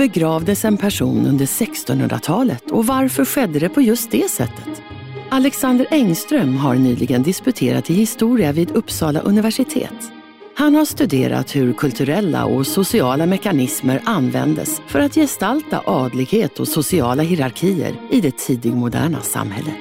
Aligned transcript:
Begravdes 0.00 0.64
en 0.64 0.76
person 0.76 1.26
under 1.26 1.46
1600-talet 1.46 2.70
och 2.70 2.86
varför 2.86 3.24
skedde 3.24 3.58
det 3.58 3.68
på 3.68 3.80
just 3.80 4.10
det 4.10 4.30
sättet? 4.30 4.82
Alexander 5.30 5.86
Engström 5.90 6.56
har 6.56 6.74
nyligen 6.74 7.22
disputerat 7.22 7.90
i 7.90 7.94
historia 7.94 8.52
vid 8.52 8.70
Uppsala 8.70 9.20
universitet. 9.20 10.12
Han 10.56 10.74
har 10.74 10.84
studerat 10.84 11.56
hur 11.56 11.72
kulturella 11.72 12.44
och 12.44 12.66
sociala 12.66 13.26
mekanismer 13.26 14.02
användes 14.04 14.80
för 14.86 15.00
att 15.00 15.14
gestalta 15.14 15.82
adlighet 15.86 16.60
och 16.60 16.68
sociala 16.68 17.22
hierarkier 17.22 17.94
i 18.10 18.20
det 18.20 18.36
tidigmoderna 18.36 19.20
samhället. 19.20 19.74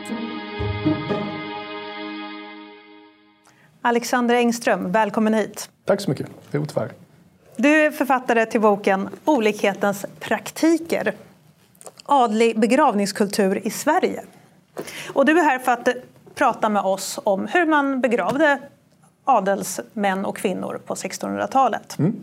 Alexander 3.81 4.35
Engström, 4.35 4.91
välkommen 4.91 5.33
hit. 5.33 5.69
Tack 5.85 6.01
så 6.01 6.09
mycket. 6.09 6.27
Att 6.51 6.75
vara 6.75 6.85
här. 6.85 7.08
Du 7.61 7.85
är 7.85 7.91
författare 7.91 8.45
till 8.45 8.61
boken 8.61 9.09
Olikhetens 9.25 10.05
praktiker. 10.19 11.15
Adlig 12.05 12.59
begravningskultur 12.59 13.67
i 13.67 13.69
Sverige. 13.69 14.23
Och 15.13 15.25
du 15.25 15.39
är 15.39 15.43
här 15.43 15.59
för 15.59 15.71
att 15.71 15.87
prata 16.35 16.69
med 16.69 16.81
oss 16.81 17.19
om 17.23 17.47
hur 17.47 17.65
man 17.65 18.01
begravde 18.01 18.59
adelsmän 19.23 20.25
och 20.25 20.37
kvinnor 20.37 20.81
på 20.85 20.95
1600-talet. 20.95 21.99
Mm. 21.99 22.15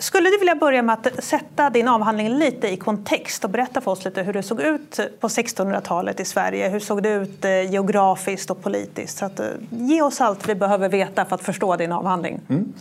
Skulle 0.00 0.30
du 0.30 0.38
vilja 0.38 0.54
börja 0.54 0.82
med 0.82 0.92
att 0.92 1.24
sätta 1.24 1.70
din 1.70 1.88
avhandling 1.88 2.38
lite 2.38 2.68
i 2.68 2.76
kontext 2.76 3.44
och 3.44 3.50
berätta 3.50 3.80
för 3.80 3.90
oss 3.90 4.04
lite 4.04 4.22
hur 4.22 4.32
det 4.32 4.42
såg 4.42 4.60
ut 4.60 5.00
på 5.20 5.28
1600-talet 5.28 6.20
i 6.20 6.24
Sverige? 6.24 6.68
Hur 6.68 6.80
såg 6.80 7.02
det 7.02 7.08
ut 7.08 7.44
eh, 7.44 7.72
geografiskt 7.72 8.50
och 8.50 8.62
politiskt? 8.62 9.18
Så 9.18 9.24
att, 9.24 9.40
eh, 9.40 9.46
ge 9.70 10.02
oss 10.02 10.20
allt 10.20 10.48
vi 10.48 10.54
behöver 10.54 10.88
veta 10.88 11.24
för 11.24 11.34
att 11.34 11.42
förstå 11.42 11.76
din 11.76 11.92
avhandling. 11.92 12.40
Mm. 12.48 12.72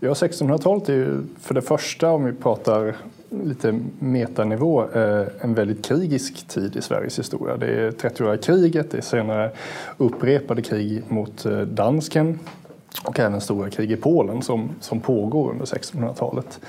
Ja, 0.00 0.12
1600-talet 0.12 0.88
är 0.88 0.92
ju 0.92 1.22
för 1.40 1.54
det 1.54 1.62
första, 1.62 2.10
om 2.10 2.24
vi 2.24 2.32
pratar 2.32 2.96
lite 3.44 3.80
metanivå, 3.98 4.84
eh, 4.94 5.26
en 5.40 5.54
väldigt 5.54 5.84
krigisk 5.84 6.48
tid 6.48 6.76
i 6.76 6.82
Sveriges 6.82 7.18
historia. 7.18 7.56
Det 7.56 7.66
är 7.66 7.90
30-åriga 7.90 8.36
kriget, 8.36 8.90
det 8.90 8.98
är 8.98 9.02
senare 9.02 9.50
upprepade 9.96 10.62
krig 10.62 11.02
mot 11.08 11.46
dansken 11.66 12.38
och 13.04 13.20
även 13.20 13.40
stora 13.40 13.70
krig 13.70 13.92
i 13.92 13.96
Polen 13.96 14.42
som, 14.42 14.70
som 14.80 15.00
pågår 15.00 15.50
under 15.50 15.64
1600-talet. 15.64 16.60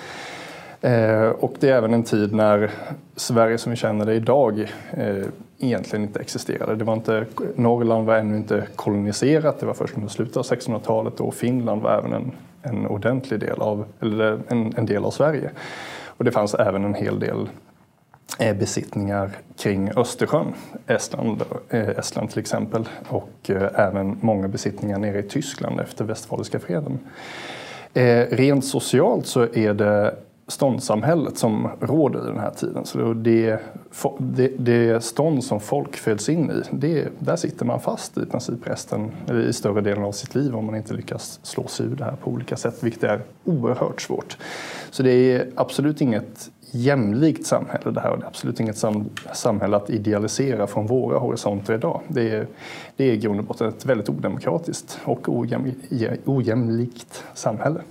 Eh, 0.81 1.29
och 1.29 1.53
det 1.59 1.69
är 1.69 1.77
även 1.77 1.93
en 1.93 2.03
tid 2.03 2.33
när 2.33 2.71
Sverige 3.15 3.57
som 3.57 3.69
vi 3.69 3.75
känner 3.75 4.05
det 4.05 4.13
idag 4.13 4.59
eh, 4.91 5.25
egentligen 5.59 6.05
inte 6.05 6.19
existerade. 6.19 6.75
Det 6.75 6.83
var 6.83 6.93
inte, 6.93 7.25
Norrland 7.55 8.05
var 8.05 8.15
ännu 8.15 8.37
inte 8.37 8.67
koloniserat, 8.75 9.59
det 9.59 9.65
var 9.65 9.73
först 9.73 9.95
under 9.95 10.09
slutet 10.09 10.37
av 10.37 10.43
1600-talet 10.43 11.19
och 11.19 11.33
Finland 11.33 11.81
var 11.81 11.97
även 11.97 12.13
en, 12.13 12.31
en 12.61 12.87
ordentlig 12.87 13.39
del 13.39 13.61
av, 13.61 13.85
eller 13.99 14.39
en, 14.47 14.73
en 14.77 14.85
del 14.85 15.05
av 15.05 15.11
Sverige. 15.11 15.49
Och 16.05 16.25
det 16.25 16.31
fanns 16.31 16.53
även 16.53 16.85
en 16.85 16.93
hel 16.93 17.19
del 17.19 17.49
Eh, 18.41 18.55
besittningar 18.55 19.31
kring 19.57 19.91
Östersjön, 19.95 20.53
Estland, 20.87 21.43
eh, 21.69 21.89
Estland 21.89 22.29
till 22.29 22.39
exempel 22.39 22.89
och 23.07 23.49
eh, 23.49 23.69
även 23.75 24.17
många 24.21 24.47
besittningar 24.47 24.99
nere 24.99 25.19
i 25.19 25.23
Tyskland 25.23 25.79
efter 25.79 26.05
Westfaliska 26.05 26.59
freden. 26.59 26.99
Rent 28.29 28.65
socialt 28.65 29.27
så 29.27 29.41
är 29.41 29.73
det 29.73 30.15
ståndssamhället 30.47 31.37
som 31.37 31.67
råder 31.79 32.19
i 32.19 32.27
den 32.27 32.39
här 32.39 32.51
tiden. 32.51 32.85
Så 32.85 33.13
det, 33.13 33.59
det, 34.17 34.47
det 34.47 35.03
stånd 35.03 35.43
som 35.43 35.59
folk 35.59 35.95
föds 35.95 36.29
in 36.29 36.51
i, 36.51 36.61
det, 36.71 37.07
där 37.19 37.35
sitter 37.35 37.65
man 37.65 37.79
fast 37.79 38.17
i 38.17 38.25
princip 38.25 38.67
resten, 38.67 39.11
eller 39.27 39.41
i 39.41 39.53
större 39.53 39.81
delen 39.81 40.03
av 40.03 40.11
sitt 40.11 40.35
liv 40.35 40.55
om 40.55 40.65
man 40.65 40.75
inte 40.75 40.93
lyckas 40.93 41.39
slå 41.43 41.67
sig 41.67 41.85
ur 41.85 41.95
det 41.95 42.03
här 42.03 42.15
på 42.23 42.31
olika 42.31 42.57
sätt, 42.57 42.83
vilket 42.83 43.03
är 43.03 43.21
oerhört 43.43 44.01
svårt. 44.01 44.37
Så 44.91 45.03
det 45.03 45.11
är 45.11 45.47
absolut 45.55 46.01
inget 46.01 46.51
jämlikt 46.71 47.45
samhälle 47.45 47.91
det 47.91 47.99
här 47.99 48.11
och 48.11 48.17
det 48.17 48.23
är 48.23 48.27
absolut 48.27 48.59
inget 48.59 48.77
sam 48.77 49.09
samhälle 49.33 49.77
att 49.77 49.89
idealisera 49.89 50.67
från 50.67 50.87
våra 50.87 51.19
horisonter 51.19 51.73
idag. 51.73 52.01
Det 52.07 52.29
är, 52.29 52.47
det 52.95 53.03
är 53.03 53.13
i 53.13 53.17
grund 53.17 53.39
och 53.39 53.45
botten 53.45 53.67
ett 53.67 53.85
väldigt 53.85 54.09
odemokratiskt 54.09 54.99
och 55.05 55.29
ojäm 55.29 55.71
ojämlikt 56.25 57.23
samhälle. 57.33 57.81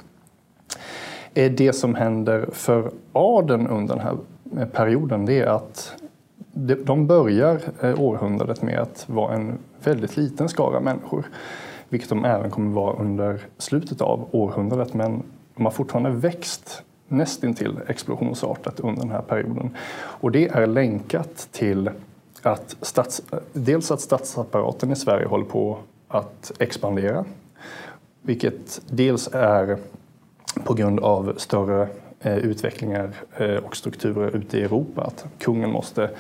Eh, 1.35 1.53
det 1.53 1.73
som 1.73 1.95
händer 1.95 2.49
för 2.53 2.91
adeln 3.13 3.67
under 3.67 3.95
den 3.95 4.05
här 4.05 4.17
eh, 4.59 4.69
perioden 4.69 5.27
det 5.27 5.41
är 5.41 5.47
att 5.47 5.93
de 6.85 7.07
börjar 7.07 7.61
eh, 7.81 8.01
århundradet 8.01 8.63
med 8.63 8.79
att 8.79 9.05
vara 9.09 9.35
en 9.35 9.59
väldigt 9.85 10.17
liten 10.17 10.49
skara 10.49 10.81
människor. 10.81 11.27
Vilket 11.89 12.09
de 12.09 12.25
även 12.25 12.51
kommer 12.51 12.75
vara 12.75 12.97
under 12.97 13.41
slutet 13.59 14.01
av 14.01 14.29
århundradet. 14.31 14.95
Men 14.95 15.23
de 15.57 15.65
har 15.65 15.73
fortfarande 15.73 16.11
växt 16.11 16.83
nästintill 17.09 17.81
explosionsartat 17.87 18.81
under 18.81 19.03
den 19.03 19.11
här 19.11 19.23
perioden. 19.23 19.77
Och 19.97 20.33
det 20.33 20.49
är 20.49 20.67
länkat 20.67 21.49
till 21.53 21.91
att 22.43 22.77
stats, 22.83 23.23
dels 23.53 23.91
att 23.91 24.01
statsapparaten 24.01 24.93
i 24.93 24.97
Sverige 24.97 25.27
håller 25.27 25.45
på 25.45 25.79
att 26.09 26.53
expandera, 26.59 27.25
vilket 28.23 28.81
dels 28.87 29.29
är 29.33 29.79
på 30.65 30.75
grund 30.75 31.01
av 31.01 31.35
större 31.37 31.89
eh, 32.21 32.39
utvecklingar 32.39 33.11
eh, 33.37 33.55
och 33.55 33.77
strukturer 33.77 34.37
ute 34.37 34.59
i 34.59 34.63
Europa. 34.63 35.03
Att 35.03 35.27
kungen 35.39 35.71
måste 35.71 36.11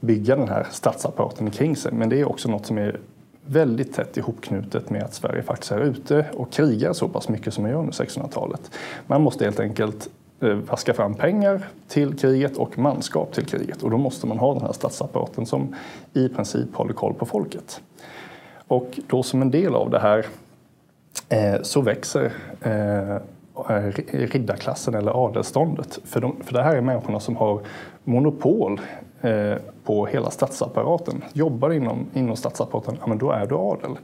bygga 0.00 0.36
den 0.36 0.48
här 0.48 0.66
statsapparaten 0.70 1.50
kring 1.50 1.76
sig. 1.76 1.92
Men 1.92 2.08
det 2.08 2.20
är 2.20 2.28
också 2.28 2.50
något 2.50 2.66
som 2.66 2.78
är 2.78 3.00
väldigt 3.46 3.94
tätt 3.94 4.16
ihopknutet 4.16 4.90
med 4.90 5.02
att 5.02 5.14
Sverige 5.14 5.42
faktiskt 5.42 5.72
är 5.72 5.80
ute 5.80 6.26
och 6.34 6.52
krigar 6.52 6.92
så 6.92 7.08
pass 7.08 7.28
mycket 7.28 7.54
som 7.54 7.62
man 7.62 7.70
gör 7.70 7.78
under 7.78 7.92
1600-talet. 7.92 8.70
Man 9.06 9.22
måste 9.22 9.44
helt 9.44 9.60
enkelt 9.60 10.10
Eh, 10.40 10.48
vaska 10.48 10.94
fram 10.94 11.14
pengar 11.14 11.68
till 11.88 12.18
kriget 12.18 12.56
och 12.56 12.78
manskap 12.78 13.32
till 13.32 13.46
kriget. 13.46 13.82
Och 13.82 13.90
då 13.90 13.98
måste 13.98 14.26
man 14.26 14.38
ha 14.38 14.54
den 14.54 14.62
här 14.62 14.72
statsapparaten 14.72 15.46
som 15.46 15.74
i 16.12 16.28
princip 16.28 16.74
håller 16.74 16.92
koll 16.92 17.14
på 17.14 17.26
folket. 17.26 17.80
Och 18.66 18.98
då 19.06 19.22
som 19.22 19.42
en 19.42 19.50
del 19.50 19.74
av 19.74 19.90
det 19.90 19.98
här 19.98 20.26
eh, 21.28 21.62
så 21.62 21.80
växer 21.80 22.32
eh, 22.60 23.14
eh 23.68 23.92
riddarklassen 24.12 24.94
eller 24.94 25.26
adelståndet. 25.26 25.98
För, 26.04 26.20
de, 26.20 26.36
för 26.44 26.52
det 26.52 26.62
här 26.62 26.76
är 26.76 26.80
människorna 26.80 27.20
som 27.20 27.36
har 27.36 27.60
monopol 28.04 28.80
eh, 29.20 29.54
på 29.84 30.06
hela 30.06 30.30
statsapparaten. 30.30 31.24
Jobbar 31.32 31.70
inom, 31.70 32.06
inom 32.14 32.36
statsapparaten, 32.36 32.96
ja 33.00 33.06
men 33.06 33.18
då 33.18 33.30
är 33.30 33.46
du 33.46 33.54
adel. 33.54 33.98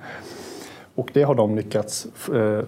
Och 0.94 1.10
det 1.12 1.22
har 1.22 1.34
de 1.34 1.56
lyckats 1.56 2.06
eh, 2.34 2.64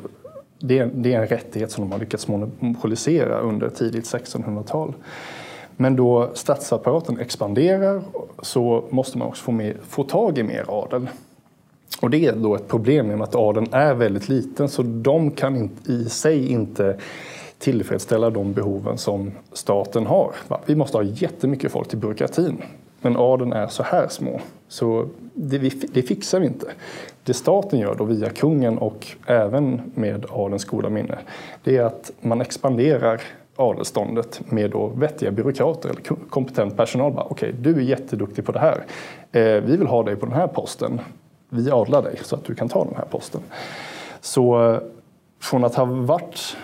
det 0.58 0.78
är, 0.78 0.90
det 0.94 1.14
är 1.14 1.20
en 1.20 1.26
rättighet 1.26 1.70
som 1.70 1.84
de 1.84 1.92
har 1.92 1.98
lyckats 1.98 2.28
monopolisera 2.28 3.40
under 3.40 3.68
tidigt 3.68 4.04
1600-tal. 4.04 4.94
Men 5.76 5.96
då 5.96 6.30
statsapparaten 6.34 7.20
expanderar 7.20 8.02
så 8.42 8.84
måste 8.90 9.18
man 9.18 9.28
också 9.28 9.44
få, 9.44 9.52
med, 9.52 9.76
få 9.88 10.02
tag 10.02 10.38
i 10.38 10.42
mer 10.42 10.64
adel. 10.68 11.08
Och 12.00 12.10
det 12.10 12.26
är 12.26 12.32
då 12.32 12.54
ett 12.54 12.68
problem 12.68 13.06
med 13.06 13.22
att 13.22 13.34
adeln 13.34 13.66
är 13.72 13.94
väldigt 13.94 14.28
liten 14.28 14.68
så 14.68 14.82
de 14.82 15.30
kan 15.30 15.56
inte, 15.56 15.92
i 15.92 16.04
sig 16.04 16.48
inte 16.48 16.98
tillfredsställa 17.58 18.30
de 18.30 18.52
behoven 18.52 18.98
som 18.98 19.32
staten 19.52 20.06
har. 20.06 20.32
Vi 20.66 20.74
måste 20.74 20.96
ha 20.96 21.02
jättemycket 21.02 21.72
folk 21.72 21.88
till 21.88 21.98
byråkratin. 21.98 22.62
Men 23.06 23.16
adeln 23.16 23.52
är 23.52 23.66
så 23.66 23.82
här 23.82 24.08
små, 24.08 24.40
så 24.68 25.08
det, 25.34 25.58
det 25.94 26.02
fixar 26.02 26.40
vi 26.40 26.46
inte. 26.46 26.66
Det 27.22 27.34
staten 27.34 27.78
gör 27.78 27.94
då 27.94 28.04
via 28.04 28.30
kungen 28.30 28.78
och 28.78 29.06
även 29.26 29.80
med 29.94 30.26
adelns 30.30 30.64
goda 30.64 30.88
minne, 30.88 31.18
det 31.64 31.76
är 31.76 31.82
att 31.82 32.12
man 32.20 32.40
expanderar 32.40 33.20
adelsståndet 33.56 34.40
med 34.50 34.70
då 34.70 34.86
vettiga 34.86 35.30
byråkrater 35.30 35.88
eller 35.88 36.02
kompetent 36.28 36.76
personal. 36.76 37.12
Okej, 37.12 37.28
okay, 37.30 37.52
du 37.52 37.80
är 37.80 37.80
jätteduktig 37.80 38.44
på 38.44 38.52
det 38.52 38.58
här. 38.58 38.84
Eh, 39.32 39.62
vi 39.62 39.76
vill 39.76 39.86
ha 39.86 40.02
dig 40.02 40.16
på 40.16 40.26
den 40.26 40.34
här 40.34 40.46
posten. 40.46 41.00
Vi 41.48 41.70
adlar 41.70 42.02
dig 42.02 42.18
så 42.22 42.36
att 42.36 42.44
du 42.44 42.54
kan 42.54 42.68
ta 42.68 42.84
den 42.84 42.96
här 42.96 43.06
posten. 43.10 43.40
Så 44.20 44.70
eh, 44.72 44.78
från 45.40 45.64
att 45.64 45.74
ha 45.74 45.84
varit 45.84 46.56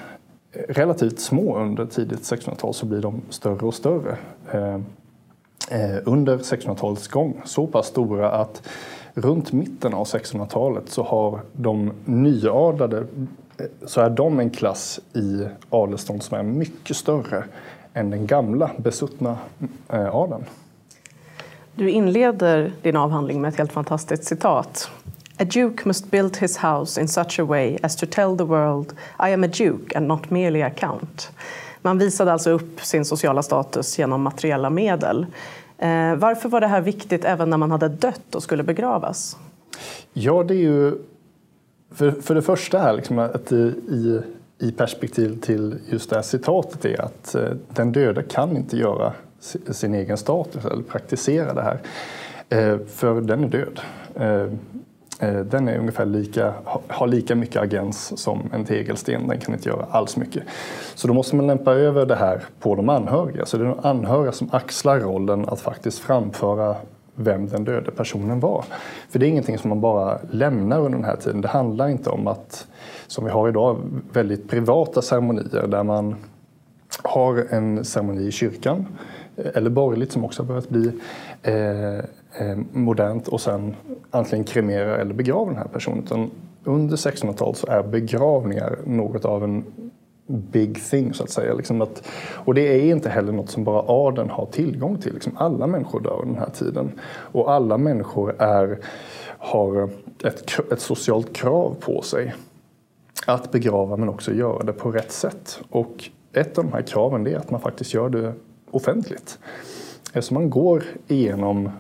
relativt 0.69 1.21
små 1.21 1.59
under 1.59 1.87
tidigt 1.87 2.21
1600-tal 2.21 2.75
så 2.75 2.87
blir 2.87 3.01
de 3.01 3.23
större 3.31 3.67
och 3.67 3.75
större. 3.75 4.17
Eh, 4.53 4.79
Eh, 5.73 5.99
under 6.05 6.39
1600-talets 6.39 7.09
gång 7.09 7.43
så 7.45 7.67
pass 7.67 7.87
stora 7.87 8.31
att 8.31 8.63
runt 9.15 9.53
mitten 9.53 9.95
av 9.95 10.07
1600-talet 10.07 10.89
så 10.89 11.03
har 11.03 11.41
de 11.53 11.93
nyadlade 12.05 12.99
eh, 13.59 13.67
så 13.87 14.01
är 14.01 14.11
de 14.11 14.41
en 14.41 14.51
klass 14.51 15.01
i 15.13 15.47
adelsstånd 15.71 16.23
som 16.23 16.39
är 16.39 16.43
mycket 16.43 16.97
större 16.97 17.45
än 17.95 18.11
den 18.11 18.27
gamla 18.27 18.71
besuttna 18.77 19.39
eh, 19.89 20.15
adeln. 20.15 20.45
Du 21.75 21.91
inleder 21.91 22.73
din 22.83 22.97
avhandling 22.97 23.41
med 23.41 23.49
ett 23.49 23.59
helt 23.59 23.73
fantastiskt 23.73 24.25
citat. 24.25 24.91
A 25.39 25.45
duke 25.45 25.83
must 25.89 26.11
build 26.11 26.37
his 26.37 26.57
house 26.57 27.01
in 27.01 27.09
such 27.09 27.41
a 27.41 27.45
way 27.45 27.79
as 27.83 27.97
to 27.97 28.07
tell 28.07 28.37
the 28.39 28.45
world 28.45 28.93
I 29.29 29.33
am 29.33 29.45
a 29.45 29.49
duke 29.59 29.97
and 29.99 30.09
not 30.09 30.31
merely 30.31 30.63
a 30.63 30.71
count. 30.71 31.33
Man 31.83 31.99
visade 31.99 32.33
alltså 32.33 32.51
upp 32.51 32.81
sin 32.81 33.05
sociala 33.05 33.43
status 33.43 33.99
genom 33.99 34.23
materiella 34.23 34.71
medel. 34.71 35.27
Eh, 35.83 36.17
varför 36.17 36.49
var 36.49 36.61
det 36.61 36.67
här 36.67 36.81
viktigt 36.81 37.25
även 37.25 37.51
när 37.51 37.57
man 37.57 37.71
hade 37.71 37.89
dött 37.89 38.35
och 38.35 38.43
skulle 38.43 38.63
begravas? 38.63 39.37
Ja, 40.13 40.43
det 40.43 40.55
är 40.55 40.59
ju 40.59 40.95
för, 41.91 42.11
för 42.11 42.35
det 42.35 42.43
första 42.43 42.79
här, 42.79 42.93
liksom 42.93 43.19
att 43.19 43.53
i, 43.53 44.23
i 44.59 44.73
perspektiv 44.73 45.41
till 45.41 45.79
just 45.91 46.11
det 46.11 46.17
här 46.17 46.23
citatet 46.23 46.85
är 46.85 47.01
att 47.01 47.35
eh, 47.35 47.51
den 47.75 47.93
döda 47.93 48.23
kan 48.23 48.57
inte 48.57 48.77
göra 48.77 49.13
sin 49.71 49.95
egen 49.95 50.17
status 50.17 50.65
eller 50.65 50.83
praktisera 50.83 51.55
det 51.55 51.63
här. 51.63 51.81
Eh, 52.49 52.79
för 52.87 53.21
den 53.21 53.45
är 53.45 53.49
död. 53.49 53.81
Eh, 54.15 54.53
Eh, 55.23 55.41
den 55.41 55.69
är 55.69 55.79
ungefär 55.79 56.07
lika, 56.07 56.55
har 56.89 57.07
lika 57.07 57.35
mycket 57.35 57.63
agens 57.63 58.23
som 58.23 58.51
en 58.53 58.65
tegelsten. 58.65 59.29
Den 59.29 59.41
kan 59.41 59.55
inte 59.55 59.69
göra 59.69 59.87
alls 59.91 60.17
mycket. 60.17 60.43
Så 60.95 61.09
då 61.09 61.15
måste 61.15 61.37
man 61.37 61.47
lämpa 61.47 61.73
över 61.73 62.07
det 62.07 62.17
här 62.17 62.45
på 62.61 62.75
de 62.75 62.89
anhöriga. 62.89 63.47
Så 63.47 63.57
det 63.57 63.65
är 63.65 63.69
de 63.69 63.79
anhöriga 63.83 64.33
som 64.33 64.49
axlar 64.53 65.01
rollen 65.01 65.49
att 65.49 65.61
faktiskt 65.61 65.99
framföra 65.99 66.77
vem 67.15 67.49
den 67.49 67.65
döde 67.65 67.91
personen 67.91 68.41
var. 68.41 68.65
För 69.11 69.19
det 69.19 69.27
är 69.27 69.29
ingenting 69.29 69.59
som 69.59 69.69
man 69.69 69.81
bara 69.81 70.19
lämnar 70.31 70.79
under 70.79 70.99
den 70.99 71.05
här 71.05 71.17
tiden. 71.17 71.41
Det 71.41 71.49
handlar 71.49 71.89
inte 71.89 72.11
om 72.11 72.27
att, 72.27 72.67
som 73.07 73.25
vi 73.25 73.31
har 73.31 73.49
idag, 73.49 73.77
väldigt 74.13 74.51
privata 74.51 75.03
ceremonier 75.03 75.67
där 75.67 75.83
man 75.83 76.17
har 77.03 77.47
en 77.51 77.85
ceremoni 77.85 78.27
i 78.27 78.33
kyrkan 78.33 78.87
eh, 79.37 79.45
eller 79.55 79.71
borgerligt 79.71 80.13
som 80.13 80.25
också 80.25 80.43
har 80.43 80.47
börjat 80.49 80.69
bli 80.69 80.93
eh, 81.43 82.05
Eh, 82.39 82.59
modernt 82.73 83.29
och 83.29 83.41
sen 83.41 83.77
antingen 84.11 84.45
kremera 84.45 84.97
eller 84.97 85.15
begrava 85.15 85.47
den 85.47 85.57
här 85.57 85.69
personen. 85.69 86.03
Utan 86.05 86.31
under 86.65 86.97
1600-talet 86.97 87.57
så 87.57 87.67
är 87.67 87.83
begravningar 87.83 88.79
något 88.85 89.25
av 89.25 89.45
en 89.45 89.65
big 90.27 90.83
thing 90.83 91.15
så 91.15 91.25
att 91.25 91.31
säga. 91.31 91.55
Liksom 91.55 91.81
att, 91.83 92.09
och 92.35 92.55
det 92.55 92.61
är 92.61 92.93
inte 92.93 93.09
heller 93.09 93.33
något 93.33 93.51
som 93.51 93.65
bara 93.65 93.85
adeln 93.87 94.31
har 94.31 94.47
tillgång 94.47 94.99
till. 94.99 95.15
Liksom 95.15 95.33
alla 95.37 95.67
människor 95.67 96.01
dör 96.01 96.23
den 96.25 96.39
här 96.39 96.51
tiden. 96.51 96.93
Och 97.09 97.53
alla 97.53 97.79
människor 97.79 98.43
är, 98.43 98.79
har 99.39 99.91
ett, 100.25 100.59
ett 100.73 100.81
socialt 100.81 101.33
krav 101.33 101.77
på 101.81 102.03
sig 102.03 102.35
att 103.27 103.53
begrava 103.53 103.97
men 103.97 104.09
också 104.09 104.33
göra 104.33 104.63
det 104.63 104.73
på 104.73 104.91
rätt 104.91 105.13
sätt. 105.13 105.61
Och 105.71 106.11
ett 106.33 106.59
av 106.59 106.65
de 106.65 106.73
här 106.73 106.83
kraven 106.83 107.27
är 107.27 107.37
att 107.37 107.51
man 107.51 107.61
faktiskt 107.61 107.95
gör 107.95 108.09
det 108.09 108.33
offentligt. 108.71 109.39
Eftersom 110.13 110.35
man 110.35 110.51
går 110.51 110.83
igenom 111.09 111.71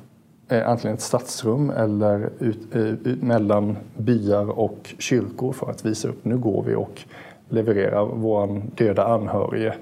antingen 0.60 0.94
ett 0.94 1.02
stadsrum 1.02 1.70
eller 1.70 2.30
ut, 2.38 2.74
eh, 2.74 3.14
mellan 3.20 3.76
byar 3.96 4.58
och 4.58 4.94
kyrkor 4.98 5.52
för 5.52 5.70
att 5.70 5.84
visa 5.84 6.08
upp 6.08 6.24
nu 6.24 6.38
går 6.38 6.62
vi 6.62 6.74
och 6.74 7.00
levererar 7.48 8.04
vår 8.04 8.62
döda 8.74 9.04
anhörige 9.04 9.74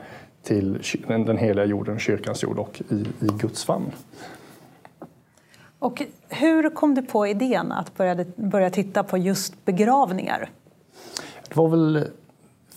till 0.43 0.79
den 1.07 1.39
heliga 1.39 1.65
jorden, 1.65 1.99
kyrkans 1.99 2.43
jord 2.43 2.59
och 2.59 2.83
i, 2.89 2.95
i 2.95 3.29
Guds 3.41 3.65
famn. 3.65 3.93
Och 5.79 6.03
hur 6.29 6.71
kom 6.71 6.95
du 6.95 7.03
på 7.03 7.27
idén 7.27 7.73
att 7.73 7.97
börja, 7.97 8.25
börja 8.37 8.71
titta 8.71 9.03
på 9.03 9.19
just 9.19 9.65
begravningar? 9.65 10.51
Det 11.49 11.57
var 11.57 11.69
väl 11.69 12.05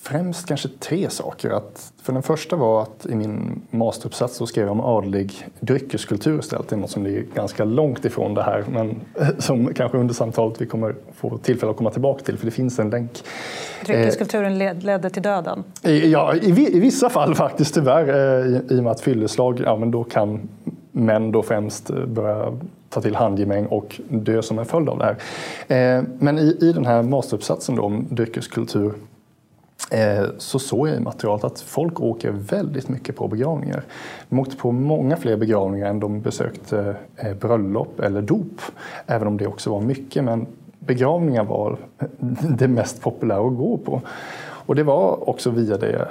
främst 0.04 0.48
kanske 0.48 0.70
tre 0.80 1.10
saker. 1.10 1.50
Att, 1.50 1.94
för 2.02 2.14
den 2.14 2.24
första 2.24 2.56
var 2.56 2.82
att 2.82 3.06
i 3.06 3.16
min 3.16 3.62
masteruppsats 3.70 4.36
så 4.36 4.48
skrev 4.48 4.66
jag 4.66 4.72
om 4.72 4.82
adlig 4.82 5.48
dryckeskultur 5.60 6.40
istället. 6.40 6.68
Det 6.68 6.76
är 6.76 6.80
något 6.80 6.92
som 6.92 7.04
ligger 7.04 7.22
ganska 7.22 7.64
långt 7.64 8.06
ifrån 8.06 8.34
det 8.34 8.44
här 8.44 8.64
men 8.70 9.02
som 9.40 9.74
kanske 9.74 9.98
under 9.98 10.14
samtalet 10.14 10.62
vi 10.62 10.66
kommer 10.66 10.96
få 11.16 11.38
tillfälle 11.38 11.72
att 11.72 11.78
komma 11.78 11.90
tillbaka 11.90 12.24
till 12.24 12.38
för 12.38 12.46
det 12.46 12.52
finns 12.52 12.80
en 12.80 12.90
länk. 12.90 13.24
Dryckeskulturen 13.86 14.58
led, 14.58 14.84
ledde 14.84 15.10
till 15.10 15.24
döden? 15.24 15.64
Ja, 16.04 16.36
i, 16.36 16.76
i 16.76 16.80
vissa 16.80 17.10
fall 17.10 17.36
faktiskt 17.46 17.74
tyvärr. 17.74 18.08
Eh, 18.10 18.48
I, 18.48 18.62
i 18.70 18.80
och 18.80 18.84
med 18.84 18.92
att 18.92 19.02
fylleslag, 19.02 19.62
ja 19.66 19.76
men 19.76 19.92
då 19.92 20.04
kan 20.04 20.50
män 20.92 21.32
då 21.32 21.44
främst 21.44 21.90
eh, 21.90 22.06
börja 22.06 22.58
ta 22.90 23.02
till 23.02 23.16
handgemäng 23.16 23.66
och 23.66 24.02
dö 24.10 24.42
som 24.42 24.60
en 24.60 24.66
följd 24.66 24.90
av 24.90 24.98
det 24.98 25.06
här. 25.06 25.98
Eh, 25.98 26.04
men 26.20 26.40
i, 26.40 26.58
i 26.62 26.74
den 26.74 26.86
här 26.86 27.04
masteruppsatsen 27.04 27.76
då 27.76 27.84
om 27.84 28.08
dryckeskultur 28.10 28.94
Eh, 29.94 30.26
så 30.38 30.60
såg 30.60 30.88
jag 30.88 30.98
i 30.98 31.00
materialet 31.00 31.44
att 31.44 31.60
folk 31.60 32.00
åker 32.00 32.32
väldigt 32.32 32.90
mycket 32.90 33.16
på 33.16 33.28
begravningar. 33.28 33.84
De 34.30 34.40
åkte 34.40 34.56
på 34.56 34.72
många 34.72 35.18
fler 35.18 35.38
begravningar 35.38 35.88
än 35.88 36.00
de 36.00 36.22
besökte 36.22 36.96
eh, 37.16 37.34
bröllop 37.34 38.00
eller 38.00 38.22
dop. 38.22 38.62
Även 39.08 39.28
om 39.28 39.38
det 39.38 39.48
också 39.48 39.70
var 39.70 39.82
mycket, 39.82 40.24
men 40.24 40.48
begravningar 40.80 41.44
var 41.44 41.78
eh, 42.00 42.08
det 42.58 42.68
mest 42.68 43.02
populära 43.02 43.48
att 43.48 43.58
gå 43.58 43.78
på. 43.78 44.02
Och 44.66 44.76
det 44.76 44.84
var 44.84 45.30
också 45.30 45.50
via 45.50 45.78
det, 45.78 46.08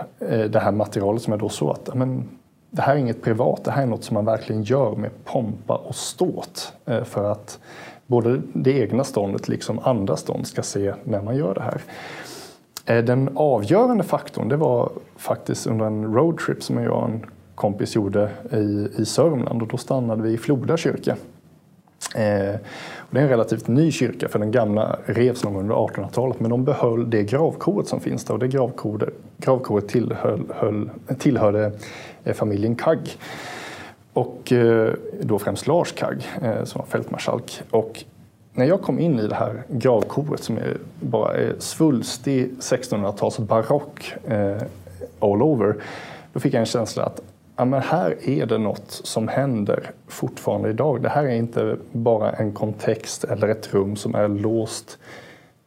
det 0.48 0.58
här 0.58 0.72
materialet 0.72 1.22
som 1.22 1.30
jag 1.30 1.40
då 1.40 1.48
såg 1.48 1.70
att 1.70 1.94
men, 1.94 2.28
det 2.70 2.82
här 2.82 2.94
är 2.94 2.98
inget 2.98 3.22
privat, 3.22 3.64
det 3.64 3.70
här 3.70 3.82
är 3.82 3.86
något 3.86 4.04
som 4.04 4.14
man 4.14 4.24
verkligen 4.24 4.62
gör 4.62 4.96
med 4.96 5.10
pompa 5.24 5.74
och 5.74 5.94
ståt 5.94 6.72
för 7.04 7.32
att 7.32 7.58
både 8.06 8.40
det 8.52 8.72
egna 8.72 9.04
ståndet 9.04 9.48
liksom 9.48 9.78
andra 9.78 10.16
stånd 10.16 10.46
ska 10.46 10.62
se 10.62 10.94
när 11.04 11.22
man 11.22 11.36
gör 11.36 11.54
det 11.54 11.62
här. 11.62 11.82
Eh, 12.86 13.04
den 13.04 13.30
avgörande 13.34 14.04
faktorn 14.04 14.48
det 14.48 14.56
var 14.56 14.92
faktiskt 15.16 15.66
under 15.66 15.86
en 15.86 16.14
roadtrip 16.14 16.62
som 16.62 16.82
jag 16.82 16.92
och 16.92 17.04
en 17.04 17.26
kompis 17.54 17.96
gjorde 17.96 18.30
i, 18.52 18.88
i 18.98 19.04
Sörmland 19.04 19.62
och 19.62 19.68
då 19.68 19.76
stannade 19.76 20.22
vi 20.22 20.32
i 20.32 20.38
Floda 20.38 20.76
kyrka. 20.76 21.16
Eh, 22.14 22.58
det 23.10 23.18
är 23.18 23.22
en 23.22 23.28
relativt 23.28 23.68
ny 23.68 23.90
kyrka 23.90 24.28
för 24.28 24.38
den 24.38 24.50
gamla 24.50 24.98
revs 25.04 25.44
någon 25.44 25.56
under 25.56 25.74
1800-talet 25.74 26.40
men 26.40 26.50
de 26.50 26.64
behöll 26.64 27.10
det 27.10 27.22
gravkoret 27.22 27.88
som 27.88 28.00
finns 28.00 28.24
där 28.24 28.34
och 28.34 28.40
det 28.40 28.48
gravkoret, 28.48 29.08
gravkoret 29.38 29.88
tillhöll, 29.88 30.44
höll, 30.54 30.90
tillhörde 31.18 31.72
eh, 32.24 32.34
familjen 32.34 32.74
Kagg. 32.74 33.16
Och 34.12 34.52
eh, 34.52 34.92
då 35.20 35.38
främst 35.38 35.66
Lars 35.66 35.92
Kagg 35.92 36.28
eh, 36.42 36.64
som 36.64 36.78
var 36.78 36.86
fältmarskalk. 36.86 37.62
Och 37.70 38.04
när 38.54 38.64
jag 38.64 38.82
kom 38.82 38.98
in 38.98 39.18
i 39.18 39.26
det 39.26 39.34
här 39.34 39.62
gravkoret 39.68 40.42
som 40.42 40.56
är 40.56 40.76
bara 41.00 41.34
är 41.34 41.54
svulstig 41.58 42.50
1600-tals 42.60 43.38
barock 43.38 44.14
eh, 44.26 44.62
all 45.20 45.42
over, 45.42 45.76
då 46.32 46.40
fick 46.40 46.54
jag 46.54 46.60
en 46.60 46.66
känsla 46.66 47.04
att 47.04 47.20
ja, 47.56 47.64
men 47.64 47.82
här 47.82 48.28
är 48.28 48.46
det 48.46 48.58
något 48.58 48.90
som 48.90 49.28
händer 49.28 49.90
fortfarande 50.08 50.70
idag. 50.70 51.02
Det 51.02 51.08
här 51.08 51.24
är 51.24 51.34
inte 51.34 51.76
bara 51.92 52.32
en 52.32 52.52
kontext 52.52 53.24
eller 53.24 53.48
ett 53.48 53.74
rum 53.74 53.96
som 53.96 54.14
är 54.14 54.28
låst 54.28 54.98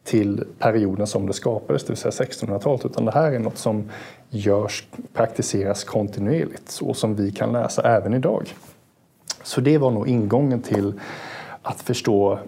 till 0.04 0.44
perioden 0.58 1.06
som 1.06 1.26
det 1.26 1.32
skapades, 1.32 1.84
det 1.84 1.90
vill 1.90 2.12
säga 2.12 2.26
1600-talet, 2.26 2.84
utan 2.84 3.04
det 3.04 3.12
här 3.12 3.32
är 3.32 3.38
något 3.38 3.58
som 3.58 3.90
görs, 4.30 4.88
praktiseras 5.12 5.84
kontinuerligt 5.84 6.78
och 6.82 6.96
som 6.96 7.14
vi 7.14 7.30
kan 7.30 7.52
läsa 7.52 7.82
även 7.82 8.14
idag. 8.14 8.54
Så 9.42 9.60
det 9.60 9.78
var 9.78 9.90
nog 9.90 10.08
ingången 10.08 10.62
till 10.62 11.00
att 11.62 11.80
förstå 11.80 12.38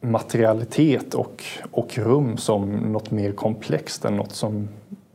materialitet 0.00 1.14
och, 1.14 1.44
och 1.70 1.98
rum 1.98 2.36
som 2.36 2.70
något 2.70 3.10
mer 3.10 3.32
komplext 3.32 4.04
än 4.04 4.16
något 4.16 4.32
som 4.32 4.68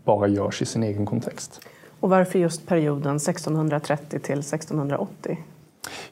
bara 0.04 0.28
görs 0.28 0.62
i 0.62 0.66
sin 0.66 0.84
egen 0.84 1.06
kontext. 1.06 1.62
Och 2.00 2.10
varför 2.10 2.40
just 2.40 2.68
perioden 2.68 3.16
1630 3.16 4.20
till 4.20 4.40
1680? 4.40 5.38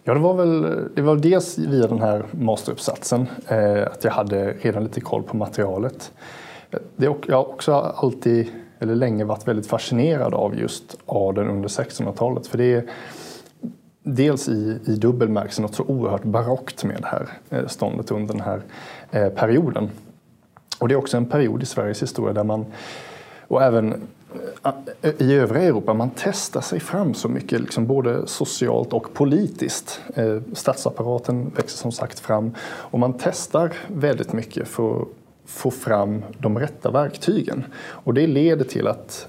Ja, 0.04 0.14
det 0.14 0.20
var 0.20 0.34
väl 0.34 0.80
det 0.96 1.02
var 1.02 1.16
dels 1.16 1.58
via 1.58 1.88
den 1.88 2.02
här 2.02 2.26
masteruppsatsen 2.32 3.28
eh, 3.48 3.88
att 3.88 4.04
jag 4.04 4.12
hade 4.12 4.52
redan 4.52 4.84
lite 4.84 5.02
koll 5.02 5.24
på 5.24 5.38
materialet. 5.38 6.12
Det, 6.96 7.06
jag 7.28 7.36
har 7.36 7.50
också 7.50 7.74
alltid, 7.74 8.48
eller 8.80 8.96
länge, 8.96 9.24
varit 9.24 9.48
väldigt 9.48 9.68
fascinerad 9.68 10.34
av 10.34 10.60
just 10.60 10.98
adeln 11.06 11.50
under 11.50 11.70
1600-talet. 11.70 12.48
För 12.48 12.58
det 12.58 12.74
är, 12.74 12.84
dels 14.04 14.50
i, 14.50 14.80
i 14.86 14.96
dubbel 14.96 15.28
bemärkelse 15.28 15.62
något 15.62 15.76
så 15.76 15.84
oerhört 15.84 16.24
barockt 16.24 16.84
med 16.84 17.02
det 17.02 17.08
här 17.08 17.28
eh, 17.50 17.68
ståndet 17.68 18.12
under 18.12 18.34
den 18.34 18.44
här 18.44 18.62
eh, 19.12 19.30
perioden. 19.30 19.90
Och 20.80 20.88
det 20.88 20.94
är 20.94 20.96
också 20.96 21.18
en 21.18 21.26
period 21.26 21.64
i 21.64 21.66
Sveriges 21.66 22.02
historia 22.02 22.34
där 22.34 22.44
man, 22.44 22.66
och 23.48 23.64
även 23.64 23.94
eh, 24.64 25.10
i 25.18 25.34
övriga 25.34 25.66
Europa, 25.66 25.94
man 25.94 26.12
testar 26.16 26.62
sig 26.62 26.80
fram 26.80 27.14
så 27.14 27.30
mycket, 27.30 27.62
liksom 27.62 27.88
både 27.88 28.28
socialt 28.28 28.94
och 28.94 29.14
politiskt. 29.14 30.02
Statsapparaten 30.54 31.50
växer 31.56 31.78
som 31.78 31.92
sagt 31.92 32.20
fram 32.20 32.56
och 32.62 33.00
man 33.00 33.14
testar 33.20 33.74
väldigt 33.88 34.34
mycket 34.34 34.68
för 34.68 35.02
att 35.02 35.08
få 35.46 35.72
fram 35.72 36.24
de 36.38 36.60
rätta 36.60 36.92
verktygen. 36.92 37.64
Och 37.82 38.14
det 38.14 38.28
leder 38.28 38.66
till 38.66 38.88
att 38.88 39.28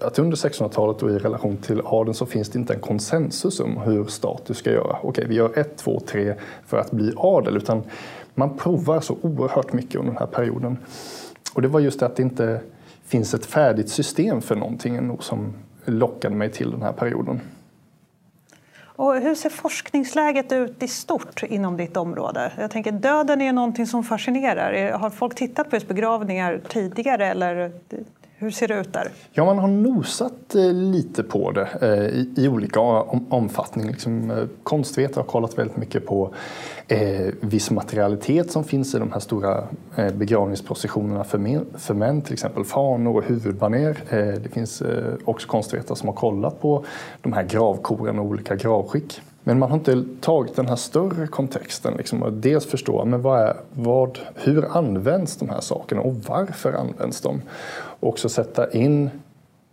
att 0.00 0.18
under 0.18 0.36
1600-talet 0.36 1.02
och 1.02 1.10
i 1.10 1.18
relation 1.18 1.56
till 1.56 1.82
adeln 1.84 2.14
så 2.14 2.26
finns 2.26 2.48
det 2.48 2.58
inte 2.58 2.74
en 2.74 2.80
konsensus 2.80 3.60
om 3.60 3.76
hur 3.76 4.04
status 4.04 4.58
ska 4.58 4.70
göra. 4.70 4.96
Okej, 5.02 5.24
vi 5.28 5.34
gör 5.34 5.58
ett, 5.58 5.76
två, 5.76 6.00
tre 6.00 6.34
för 6.66 6.78
att 6.78 6.90
bli 6.90 7.12
adel, 7.16 7.56
utan 7.56 7.82
man 8.34 8.56
provar 8.56 9.00
så 9.00 9.16
oerhört 9.22 9.72
mycket 9.72 9.94
under 9.94 10.12
den 10.12 10.18
här 10.18 10.26
perioden. 10.26 10.78
Och 11.54 11.62
det 11.62 11.68
var 11.68 11.80
just 11.80 12.00
det 12.00 12.06
att 12.06 12.16
det 12.16 12.22
inte 12.22 12.60
finns 13.06 13.34
ett 13.34 13.46
färdigt 13.46 13.88
system 13.88 14.42
för 14.42 14.56
någonting 14.56 15.16
som 15.20 15.52
lockade 15.84 16.34
mig 16.34 16.50
till 16.50 16.70
den 16.70 16.82
här 16.82 16.92
perioden. 16.92 17.40
Och 19.00 19.20
hur 19.20 19.34
ser 19.34 19.50
forskningsläget 19.50 20.52
ut 20.52 20.82
i 20.82 20.88
stort 20.88 21.42
inom 21.42 21.76
ditt 21.76 21.96
område? 21.96 22.52
Jag 22.58 22.70
tänker, 22.70 22.92
döden 22.92 23.40
är 23.40 23.52
någonting 23.52 23.86
som 23.86 24.04
fascinerar. 24.04 24.92
Har 24.92 25.10
folk 25.10 25.34
tittat 25.34 25.70
på 25.70 25.76
just 25.76 25.88
begravningar 25.88 26.60
tidigare 26.68 27.26
eller 27.26 27.72
hur 28.40 28.50
ser 28.50 28.68
det 28.68 28.80
ut 28.80 28.92
där? 28.92 29.10
Ja, 29.32 29.44
man 29.44 29.58
har 29.58 29.68
nosat 29.68 30.54
eh, 30.54 30.72
lite 30.72 31.22
på 31.22 31.50
det 31.50 31.68
eh, 31.80 32.44
i, 32.44 32.48
olika 32.48 32.80
omfattning. 32.80 33.86
Liksom, 33.86 34.30
eh, 34.30 34.36
konstvetare 34.62 35.22
har 35.22 35.26
kollat 35.26 35.58
väldigt 35.58 35.76
mycket 35.76 36.06
på 36.06 36.34
viss 37.40 37.70
materialitet 37.70 38.50
som 38.50 38.64
finns 38.64 38.94
i 38.94 38.98
de 38.98 39.12
här 39.12 39.20
stora 39.20 39.64
begravningsprocessionerna 40.14 41.24
för, 41.24 41.94
män, 41.94 42.22
till 42.22 42.32
exempel 42.32 42.64
fanor 42.64 43.16
och 43.16 43.24
huvudbaner. 43.24 43.96
Det 44.42 44.48
finns 44.52 44.82
också 45.24 45.48
konstvetare 45.48 45.96
som 45.96 46.08
har 46.08 46.16
kollat 46.16 46.60
på 46.60 46.84
de 47.20 47.32
här 47.32 47.42
gravkoren 47.42 48.18
och 48.18 48.24
olika 48.24 48.56
gravskick. 48.56 49.20
Men 49.50 49.58
man 49.58 49.70
har 49.70 49.78
inte 49.78 50.04
tagit 50.20 50.56
den 50.56 50.68
här 50.68 50.76
större 50.76 51.26
kontexten. 51.26 51.94
Liksom, 51.96 52.22
och 52.22 52.32
dels 52.32 52.66
förstå 52.66 53.04
men 53.04 53.22
vad 53.22 53.40
är, 53.40 53.56
vad, 53.72 54.18
hur 54.34 54.76
används 54.76 55.36
de 55.36 55.48
här 55.48 55.60
sakerna 55.60 56.00
och 56.00 56.14
varför 56.14 56.72
används 56.72 57.20
de? 57.20 57.42
Och 58.00 58.08
också 58.08 58.28
sätta 58.28 58.70
in 58.70 59.10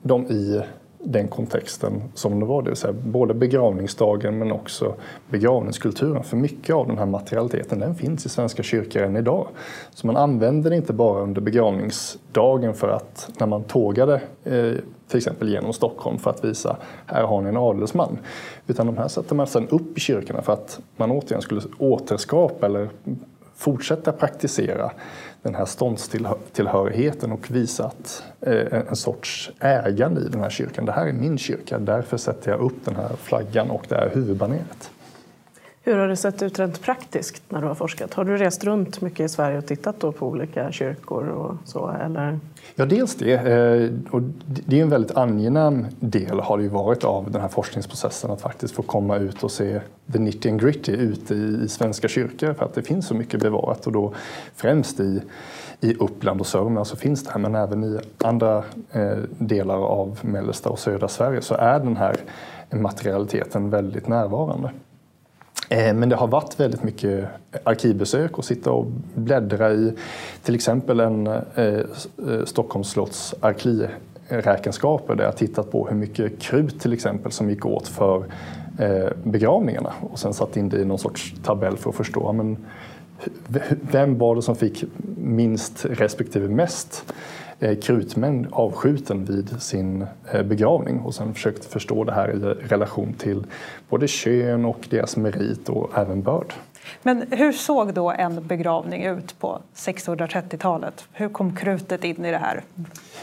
dem 0.02 0.26
i 0.26 0.62
den 1.04 1.28
kontexten 1.28 2.04
som 2.14 2.40
det 2.40 2.46
var, 2.46 2.62
det 2.62 2.70
vill 2.70 2.78
säga 2.78 2.94
både 2.94 3.34
begravningsdagen 3.34 4.38
men 4.38 4.52
också 4.52 4.96
begravningskulturen. 5.30 6.24
För 6.24 6.38
mycket 6.38 6.76
av 6.76 6.88
den 6.88 6.98
här 6.98 7.06
materialiteten 7.06 7.80
den 7.80 7.96
finns 7.96 8.26
i 8.26 8.30
Svenska 8.30 8.64
kyrkor 8.64 9.02
än 9.04 9.16
idag. 9.16 9.48
Så 9.94 10.08
man 10.08 10.18
använder 10.18 10.70
det 10.70 10.76
inte 10.76 10.94
bara 10.94 11.22
under 11.22 11.42
begravningsdagen 11.42 12.74
för 12.74 12.90
att 12.90 13.30
när 13.40 13.48
man 13.48 13.64
tågade 13.64 14.22
eh, 14.44 14.74
till 15.08 15.18
exempel 15.18 15.50
genom 15.50 15.74
Stockholm 15.74 16.18
för 16.18 16.30
att 16.30 16.46
visa 16.46 16.78
här 17.06 17.24
har 17.24 17.42
ni 17.42 17.50
en 17.50 17.58
adelsman. 17.58 18.18
Utan 18.68 18.86
de 18.86 18.98
här 18.98 19.08
satte 19.08 19.36
man 19.36 19.48
sedan 19.48 19.68
upp 19.70 19.98
i 19.98 20.00
kyrkorna 20.00 20.42
för 20.42 20.54
att 20.54 20.80
man 20.96 21.12
återigen 21.12 21.42
skulle 21.42 21.62
återskapa 21.78 22.66
eller 22.66 22.90
fortsätta 23.58 24.12
praktisera 24.12 24.92
den 25.42 25.56
här 25.56 25.66
ståndstillhörigheten 25.66 27.32
och 27.32 27.52
visa 27.52 27.86
att 27.86 28.24
eh, 28.42 28.80
en 28.90 28.96
sorts 28.96 29.52
ägande 29.60 30.22
i 30.22 30.30
den 30.30 30.42
här 30.42 30.50
kyrkan. 30.50 30.86
Det 30.86 30.92
här 30.92 31.08
är 31.08 31.14
min 31.14 31.38
kyrka, 31.38 31.80
därför 31.80 32.18
sätter 32.18 32.52
jag 32.52 32.60
upp 32.60 32.86
den 32.86 32.96
här 32.96 33.10
flaggan 33.24 33.72
och 33.72 33.86
det 33.90 33.96
här 33.96 34.10
huvudbaneret. 34.14 34.92
Hur 35.88 35.98
har 35.98 36.08
det 36.08 36.16
sett 36.16 36.42
ut 36.42 36.60
rent 36.60 36.82
praktiskt 36.82 37.44
när 37.50 37.62
du 37.62 37.68
har 37.68 37.76
forskat? 37.76 38.14
Har 38.14 38.26
du 38.26 38.38
rest 38.38 38.64
runt 38.64 39.02
mycket 39.02 39.20
i 39.20 39.30
Sverige 39.30 39.58
och 39.58 39.66
tittat 39.66 40.00
på 40.00 40.28
olika 40.28 40.72
kyrkor 40.72 41.28
och 41.28 41.56
så? 41.66 41.90
Eller? 42.06 42.40
Ja, 42.76 42.86
dels 42.86 43.16
det. 43.16 43.34
Eh, 43.34 43.90
och 44.12 44.22
det 44.46 44.80
är 44.80 44.82
en 44.82 44.90
väldigt 44.90 45.18
angenäm 45.18 45.88
del 46.00 46.40
har 46.40 46.58
det 46.58 46.70
varit 46.70 47.04
av 47.04 47.32
den 47.32 47.42
här 47.42 47.48
forskningsprocessen 47.48 48.32
att 48.32 48.42
faktiskt 48.42 48.76
få 48.76 48.82
komma 48.82 49.18
ut 49.18 49.44
och 49.44 49.52
se 49.52 49.82
the 50.14 50.20
nitty 50.20 50.50
and 50.50 50.62
gritty 50.62 50.92
ute 50.92 51.34
i 51.36 51.68
svenska 51.68 52.08
kyrkor 52.08 52.54
för 52.54 52.66
att 52.66 52.74
det 52.74 52.84
finns 52.84 53.08
så 53.08 53.14
mycket 53.14 53.40
bevarat 53.40 53.88
och 53.88 53.94
då 53.94 54.14
främst 54.56 55.00
i 55.00 55.22
i 55.80 55.94
Uppland 55.94 56.40
och 56.40 56.48
Sörmland 56.48 56.88
så 56.88 56.96
finns 56.96 57.24
det 57.24 57.32
här 57.32 57.40
men 57.40 57.56
även 57.56 57.84
i 57.84 58.00
andra 58.24 58.64
eh, 58.92 59.18
delar 59.38 59.78
av 59.78 60.20
mellersta 60.22 60.70
och 60.70 60.80
södra 60.80 61.08
Sverige 61.08 61.42
så 61.42 61.56
är 61.56 61.80
den 61.80 61.98
här 61.98 62.16
materialiteten 62.72 63.70
väldigt 63.70 64.08
närvarande. 64.08 64.72
Eh, 65.70 65.94
men 65.94 66.10
det 66.10 66.16
har 66.16 66.28
varit 66.28 66.60
väldigt 66.60 66.84
mycket 66.84 67.26
arkivbesök 67.64 68.38
och 68.38 68.46
sitta 68.46 68.72
och 68.72 68.86
bläddra 69.16 69.72
i 69.72 69.94
till 70.44 70.56
exempel 70.56 71.00
en 71.00 71.28
eh, 71.28 71.44
eh, 71.56 71.84
Stockholms 72.46 72.90
slotts 72.90 73.36
arkivräkenskaper 73.40 75.16
där 75.16 75.24
jag 75.24 75.38
tittat 75.38 75.72
på 75.72 75.88
hur 75.88 75.96
mycket 75.96 76.40
krut 76.40 76.80
till 76.80 76.94
exempel 76.94 77.32
som 77.32 77.50
gick 77.50 77.66
åt 77.66 77.88
för 77.88 78.26
eh, 78.80 79.10
begravningarna 79.24 79.94
och 80.12 80.20
sen 80.20 80.34
satt 80.34 80.58
in 80.58 80.70
det 80.70 80.78
i 80.78 80.86
någon 80.86 81.00
sorts 81.00 81.34
tabell 81.44 81.78
för 81.78 81.90
att 81.90 81.96
förstå 81.96 82.34
men, 82.34 82.58
vem 83.92 84.18
var 84.18 84.36
det 84.36 84.42
som 84.42 84.56
fick 84.56 84.84
minst 85.18 85.86
respektive 85.86 86.48
mest? 86.48 87.14
Krutmän 87.60 88.48
avskjuten 88.52 89.26
vid 89.26 89.62
sin 89.62 90.06
eh, 90.32 90.44
begravning 90.44 91.00
och 91.00 91.16
sen 91.16 91.34
försökt 91.34 91.66
förstå 91.66 92.04
det 92.04 92.14
här 92.14 92.30
i 92.30 92.40
relation 92.68 93.14
till 93.14 93.44
både 93.90 94.08
kön 94.08 94.66
och 94.66 94.88
deras 94.90 95.18
merit 95.18 95.70
och 95.70 95.98
även 95.98 96.22
börd. 96.22 96.54
Men 97.04 97.24
hur 97.32 97.52
såg 97.52 97.94
då 97.94 98.12
en 98.12 98.48
begravning 98.48 99.06
ut 99.06 99.40
på 99.40 99.60
1630-talet? 99.76 101.06
Hur 101.12 101.30
kom 101.30 101.56
krutet 101.56 102.04
in 102.04 102.26
i 102.26 102.32
det 102.32 102.38
här? 102.38 102.64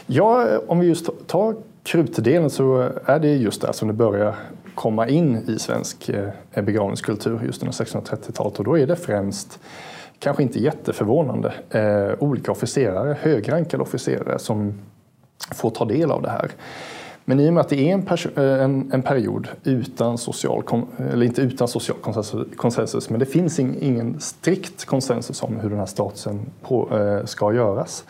Ja, 0.05 0.59
om 0.67 0.79
vi 0.79 0.87
just 0.87 1.27
tar 1.27 1.55
krutdelen 1.83 2.49
så 2.49 2.89
är 3.05 3.19
det 3.19 3.35
just 3.35 3.61
där 3.61 3.71
som 3.71 3.87
det 3.87 3.93
börjar 3.93 4.35
komma 4.75 5.07
in 5.07 5.37
i 5.47 5.59
svensk 5.59 6.09
eh, 6.09 6.63
begravningskultur 6.63 7.41
just 7.45 7.61
under 7.61 7.73
1630-talet 7.73 8.59
och 8.59 8.65
då 8.65 8.79
är 8.79 8.87
det 8.87 8.95
främst 8.95 9.59
kanske 10.19 10.43
inte 10.43 10.59
jätteförvånande, 10.59 11.53
eh, 11.69 12.23
olika 12.23 12.51
officerare, 12.51 13.17
högrankade 13.21 13.83
officerare 13.83 14.39
som 14.39 14.73
får 15.53 15.69
ta 15.69 15.85
del 15.85 16.11
av 16.11 16.21
det 16.21 16.29
här. 16.29 16.51
Men 17.25 17.39
i 17.39 17.49
och 17.49 17.53
med 17.53 17.61
att 17.61 17.69
det 17.69 17.89
är 17.89 17.93
en, 17.93 18.07
eh, 18.35 18.63
en, 18.63 18.91
en 18.93 19.01
period 19.01 19.47
utan 19.63 20.17
social, 20.17 20.63
eller 21.11 21.25
inte 21.25 21.41
utan 21.41 21.67
social 21.67 21.97
konsensus, 21.97 22.47
konsensus 22.55 23.09
men 23.09 23.19
det 23.19 23.25
finns 23.25 23.59
ingen 23.59 24.19
strikt 24.19 24.85
konsensus 24.85 25.43
om 25.43 25.59
hur 25.59 25.69
den 25.69 25.79
här 25.79 25.85
statusen 25.85 26.39
på, 26.61 26.97
eh, 26.97 27.25
ska 27.25 27.53
göras 27.53 28.05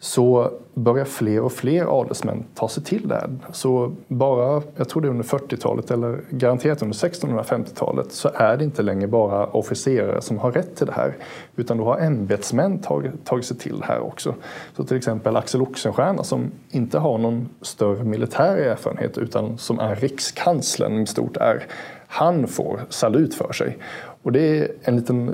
så 0.00 0.50
börjar 0.74 1.04
fler 1.04 1.40
och 1.40 1.52
fler 1.52 2.00
adelsmän 2.00 2.44
ta 2.54 2.68
sig 2.68 2.84
till 2.84 3.08
det. 3.08 3.30
Så 3.52 3.92
bara, 4.08 4.62
jag 4.76 4.88
tror 4.88 5.02
det 5.02 5.08
är 5.08 5.10
under 5.10 5.24
40-talet 5.24 5.90
eller 5.90 6.20
garanterat 6.30 6.82
under 6.82 6.96
1650-talet 6.96 8.12
så 8.12 8.30
är 8.34 8.56
det 8.56 8.64
inte 8.64 8.82
längre 8.82 9.08
bara 9.08 9.46
officerare 9.46 10.22
som 10.22 10.38
har 10.38 10.52
rätt 10.52 10.76
till 10.76 10.86
det 10.86 10.92
här 10.92 11.16
utan 11.56 11.78
då 11.78 11.84
har 11.84 11.98
ämbetsmän 11.98 12.78
tagit, 12.78 13.24
tagit 13.24 13.44
sig 13.44 13.56
till 13.56 13.78
det 13.78 13.84
här 13.84 14.00
också. 14.00 14.34
Så 14.76 14.84
till 14.84 14.96
exempel 14.96 15.36
Axel 15.36 15.62
Oxenstierna 15.62 16.24
som 16.24 16.50
inte 16.70 16.98
har 16.98 17.18
någon 17.18 17.48
större 17.62 18.04
militär 18.04 18.56
erfarenhet 18.56 19.18
utan 19.18 19.58
som 19.58 19.78
är 19.78 19.96
rikskanslern 19.96 20.98
med 20.98 21.08
stort 21.08 21.36
R. 21.36 21.66
Han 22.06 22.46
får 22.46 22.80
salut 22.88 23.34
för 23.34 23.52
sig. 23.52 23.78
Och 24.22 24.32
det 24.32 24.58
är 24.58 24.72
en 24.82 24.96
liten 24.96 25.28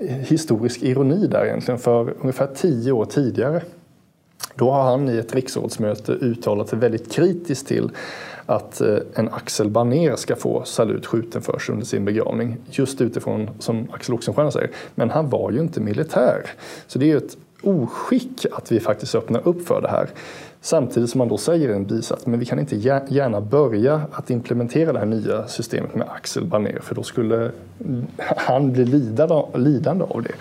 eh, 0.00 0.16
historisk 0.16 0.82
ironi 0.82 1.26
där 1.26 1.44
egentligen 1.46 1.78
för 1.78 2.14
ungefär 2.20 2.46
tio 2.54 2.92
år 2.92 3.04
tidigare 3.04 3.62
då 4.54 4.70
har 4.70 4.82
han 4.82 5.08
i 5.08 5.16
ett 5.16 5.34
riksrådsmöte 5.34 6.12
uttalat 6.12 6.68
sig 6.68 6.78
väldigt 6.78 7.12
kritiskt 7.12 7.66
till 7.66 7.90
att 8.46 8.80
eh, 8.80 8.96
en 9.14 9.28
Axel 9.28 9.70
Baner 9.70 10.16
ska 10.16 10.36
få 10.36 10.64
salut 10.64 11.06
skjuten 11.06 11.42
för 11.42 11.58
sig 11.58 11.72
under 11.72 11.86
sin 11.86 12.04
begravning. 12.04 12.56
Just 12.70 13.00
utifrån, 13.00 13.50
som 13.58 13.88
Axel 13.92 14.14
Oxenstierna 14.14 14.50
säger, 14.50 14.70
men 14.94 15.10
han 15.10 15.28
var 15.28 15.50
ju 15.50 15.60
inte 15.60 15.80
militär. 15.80 16.46
Så 16.86 16.98
det 16.98 17.04
är 17.04 17.08
ju 17.08 17.16
ett 17.16 17.36
oskick 17.62 18.46
att 18.52 18.72
vi 18.72 18.80
faktiskt 18.80 19.14
öppnar 19.14 19.48
upp 19.48 19.66
för 19.66 19.80
det 19.80 19.88
här. 19.88 20.08
Samtidigt 20.60 21.10
som 21.10 21.18
man 21.18 21.28
då 21.28 21.38
säger 21.38 21.68
i 21.68 21.72
en 21.72 21.86
bisats, 21.86 22.26
men 22.26 22.40
vi 22.40 22.46
kan 22.46 22.58
inte 22.58 22.76
gärna 22.76 23.40
börja 23.40 24.02
att 24.12 24.30
implementera 24.30 24.92
det 24.92 24.98
här 24.98 25.06
nya 25.06 25.48
systemet 25.48 25.94
med 25.94 26.06
Axel 26.10 26.44
Baner 26.44 26.78
för 26.82 26.94
då 26.94 27.02
skulle 27.02 27.50
han 28.36 28.72
bli 28.72 28.84
lidande 28.84 30.04
av 30.04 30.22
det. 30.22 30.34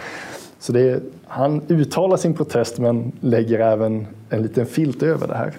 Så 0.59 0.71
det 0.73 1.03
han 1.27 1.61
uttalar 1.67 2.17
sin 2.17 2.33
protest 2.33 2.79
men 2.79 3.11
lägger 3.19 3.59
även 3.59 4.07
en 4.29 4.41
liten 4.41 4.65
filt 4.65 5.03
över 5.03 5.27
det 5.27 5.35
här. 5.35 5.53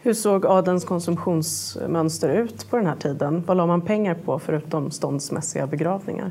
Hur 0.00 0.14
såg 0.14 0.46
adelns 0.46 0.84
konsumtionsmönster 0.84 2.28
ut 2.28 2.70
på 2.70 2.76
den 2.76 2.86
här 2.86 2.96
tiden? 2.96 3.42
Vad 3.46 3.56
la 3.56 3.66
man 3.66 3.80
pengar 3.80 4.16
på 4.24 4.38
förutom 4.38 4.90
ståndsmässiga 4.90 5.66
begravningar? 5.66 6.30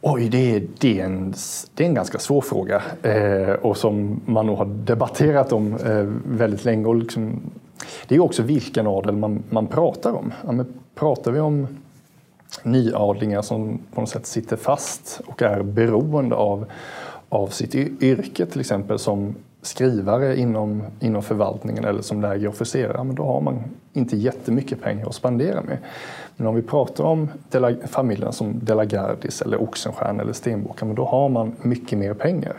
Oj, 0.00 0.28
det 0.28 0.56
är, 0.56 0.62
det 0.78 1.00
är, 1.00 1.04
en, 1.04 1.34
det 1.74 1.84
är 1.84 1.88
en 1.88 1.94
ganska 1.94 2.18
svår 2.18 2.40
fråga 2.40 2.82
eh, 3.02 3.52
och 3.52 3.76
som 3.76 4.20
man 4.24 4.46
nog 4.46 4.58
har 4.58 4.64
debatterat 4.64 5.52
om 5.52 5.74
eh, 5.74 6.06
väldigt 6.24 6.64
länge. 6.64 6.86
Och 6.86 6.96
liksom, 6.96 7.40
det 8.08 8.14
är 8.14 8.20
också 8.20 8.42
vilken 8.42 8.86
adel 8.86 9.16
man, 9.16 9.42
man 9.50 9.66
pratar 9.66 10.12
om. 10.12 10.32
Ja, 10.46 10.64
pratar 10.94 11.32
vi 11.32 11.40
om 11.40 11.66
nyadlingar 12.64 13.42
som 13.42 13.78
på 13.94 14.00
något 14.00 14.10
sätt 14.10 14.26
sitter 14.26 14.56
fast 14.56 15.20
och 15.26 15.42
är 15.42 15.62
beroende 15.62 16.36
av, 16.36 16.66
av 17.28 17.48
sitt 17.48 17.74
yrke 17.74 18.46
till 18.46 18.60
exempel 18.60 18.98
som 18.98 19.34
skrivare 19.62 20.36
inom, 20.36 20.82
inom 21.00 21.22
förvaltningen 21.22 21.84
eller 21.84 22.02
som 22.02 22.20
lägre 22.20 22.48
officerare, 22.48 23.04
men 23.04 23.14
då 23.14 23.24
har 23.24 23.40
man 23.40 23.62
inte 23.92 24.16
jättemycket 24.16 24.82
pengar 24.82 25.06
att 25.06 25.14
spendera 25.14 25.62
med. 25.62 25.78
Men 26.36 26.46
om 26.46 26.54
vi 26.54 26.62
pratar 26.62 27.04
om 27.04 27.28
familjen 27.86 28.32
som 28.32 28.60
De 28.62 28.74
la 28.74 28.84
Gardis 28.84 29.42
eller 29.42 29.62
Oxenstierna 29.62 30.22
eller 30.22 30.32
Stenboka, 30.32 30.86
då 30.86 31.04
har 31.04 31.28
man 31.28 31.52
mycket 31.62 31.98
mer 31.98 32.14
pengar. 32.14 32.56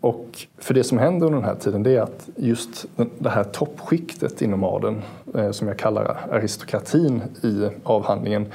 Och 0.00 0.46
för 0.58 0.74
det 0.74 0.84
som 0.84 0.98
händer 0.98 1.26
under 1.26 1.38
den 1.38 1.48
här 1.48 1.54
tiden 1.54 1.82
det 1.82 1.96
är 1.96 2.00
att 2.00 2.28
just 2.36 2.86
det 3.18 3.30
här 3.30 3.44
toppskiktet 3.44 4.42
inom 4.42 4.64
adeln, 4.64 5.02
eh, 5.34 5.50
som 5.50 5.68
jag 5.68 5.78
kallar 5.78 6.26
aristokratin 6.30 7.22
i 7.42 7.68
avhandlingen, 7.82 8.46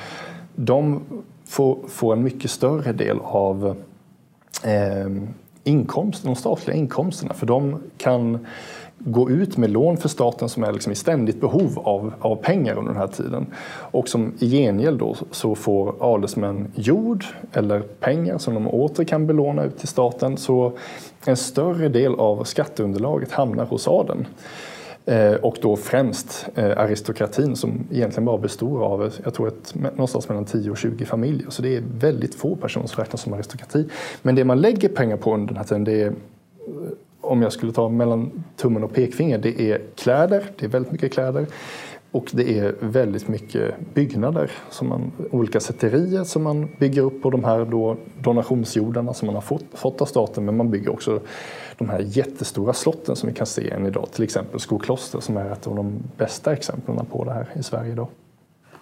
de 0.65 1.01
får, 1.45 1.77
får 1.87 2.13
en 2.13 2.23
mycket 2.23 2.51
större 2.51 2.91
del 2.91 3.19
av 3.21 3.75
eh, 4.63 5.09
inkomsten, 5.63 6.33
de 6.33 6.35
statliga 6.35 6.77
inkomsterna. 6.77 7.33
För 7.33 7.45
de 7.45 7.77
kan 7.97 8.47
gå 8.97 9.29
ut 9.29 9.57
med 9.57 9.69
lån 9.69 9.97
för 9.97 10.09
staten 10.09 10.49
som 10.49 10.63
är 10.63 10.71
liksom 10.71 10.91
i 10.91 10.95
ständigt 10.95 11.41
behov 11.41 11.79
av, 11.79 12.13
av 12.19 12.35
pengar 12.35 12.75
under 12.75 12.91
den 12.91 13.01
här 13.01 13.07
tiden. 13.07 13.45
Och 13.67 14.09
som 14.09 14.33
i 14.39 14.49
gengäld 14.49 14.99
då 14.99 15.15
så 15.31 15.55
får 15.55 15.95
adelsmän 15.99 16.67
jord 16.75 17.25
eller 17.53 17.79
pengar 17.79 18.37
som 18.37 18.53
de 18.53 18.67
åter 18.67 19.03
kan 19.03 19.27
belåna 19.27 19.63
ut 19.63 19.79
till 19.79 19.87
staten. 19.87 20.37
Så 20.37 20.71
en 21.25 21.37
större 21.37 21.89
del 21.89 22.15
av 22.15 22.43
skatteunderlaget 22.43 23.31
hamnar 23.31 23.65
hos 23.65 23.87
adeln. 23.87 24.27
Eh, 25.05 25.33
och 25.33 25.57
då 25.61 25.75
främst 25.75 26.49
eh, 26.55 26.77
aristokratin 26.77 27.55
som 27.55 27.87
egentligen 27.91 28.25
bara 28.25 28.37
består 28.37 28.83
av 28.83 29.13
jag 29.23 29.33
tror 29.33 29.47
ett, 29.47 29.75
någonstans 29.75 30.29
mellan 30.29 30.45
10 30.45 30.71
och 30.71 30.77
20 30.77 31.05
familjer. 31.05 31.49
Så 31.49 31.61
det 31.61 31.75
är 31.75 31.83
väldigt 31.99 32.35
få 32.35 32.55
personer 32.55 32.87
som 32.87 33.03
räknas 33.03 33.21
som 33.21 33.33
aristokrati. 33.33 33.89
Men 34.21 34.35
det 34.35 34.45
man 34.45 34.61
lägger 34.61 34.89
pengar 34.89 35.17
på 35.17 35.33
under 35.33 35.47
den 35.47 35.57
här 35.57 35.63
tiden 35.63 35.83
det 35.83 36.01
är 36.01 36.07
eh, 36.07 36.13
om 37.21 37.41
jag 37.41 37.53
skulle 37.53 37.71
ta 37.71 37.89
mellan 37.89 38.43
tummen 38.55 38.83
och 38.83 38.93
pekfinger, 38.93 39.37
det 39.37 39.61
är 39.61 39.81
kläder, 39.95 40.43
det 40.59 40.65
är 40.65 40.69
väldigt 40.69 40.91
mycket 40.91 41.13
kläder. 41.13 41.47
Och 42.11 42.29
det 42.31 42.59
är 42.59 42.75
väldigt 42.79 43.27
mycket 43.27 43.93
byggnader, 43.93 44.51
som 44.69 44.89
man, 44.89 45.11
olika 45.31 45.59
sätterier 45.59 46.23
som 46.23 46.43
man 46.43 46.69
bygger 46.79 47.01
upp 47.01 47.21
på 47.21 47.29
de 47.29 47.43
här 47.43 47.65
då 47.65 47.97
donationsjordarna 48.19 49.13
som 49.13 49.25
man 49.25 49.35
har 49.35 49.41
fått, 49.41 49.65
fått 49.73 50.01
av 50.01 50.05
staten. 50.05 50.45
Men 50.45 50.57
man 50.57 50.71
bygger 50.71 50.89
också 50.89 51.19
de 51.77 51.89
här 51.89 51.99
jättestora 51.99 52.73
slotten 52.73 53.15
som 53.15 53.29
vi 53.29 53.35
kan 53.35 53.47
se 53.47 53.69
än 53.69 53.85
idag. 53.85 54.07
Till 54.11 54.23
exempel 54.23 54.59
Skokloster 54.59 55.19
som 55.19 55.37
är 55.37 55.51
ett 55.51 55.67
av 55.67 55.75
de 55.75 56.03
bästa 56.17 56.53
exemplen 56.53 57.05
på 57.05 57.23
det 57.23 57.33
här 57.33 57.49
i 57.53 57.63
Sverige 57.63 57.91
idag. 57.91 58.07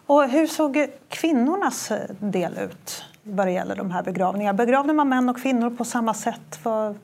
Och 0.06 0.30
hur 0.30 0.48
såg 0.48 0.88
kvinnornas 1.10 1.92
eh, 1.92 1.98
del 2.20 2.58
ut 2.58 3.04
vad 3.24 3.48
det 3.48 3.52
gäller 3.52 3.76
de 3.76 3.92
här 3.92 4.04
begravningarna? 4.04 4.58
Begravde 4.58 4.94
man 4.94 5.10
män 5.10 5.30
och 5.30 5.42
kvinnor 5.42 5.70
på 5.70 5.86
samma 5.86 6.14
sätt? 6.14 6.56
För 6.64 6.96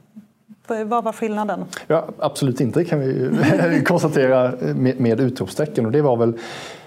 vad 0.68 1.04
var 1.04 1.12
skillnaden? 1.12 1.66
Ja, 1.88 2.06
absolut 2.20 2.62
inte 2.62 2.86
kan 2.86 3.00
vi 3.00 3.84
konstatera 3.86 4.54
med, 4.76 5.00
med 5.00 5.20
utropstecken. 5.20 5.86
Och 5.86 5.92
det 5.92 6.02
var 6.02 6.18
väl 6.18 6.34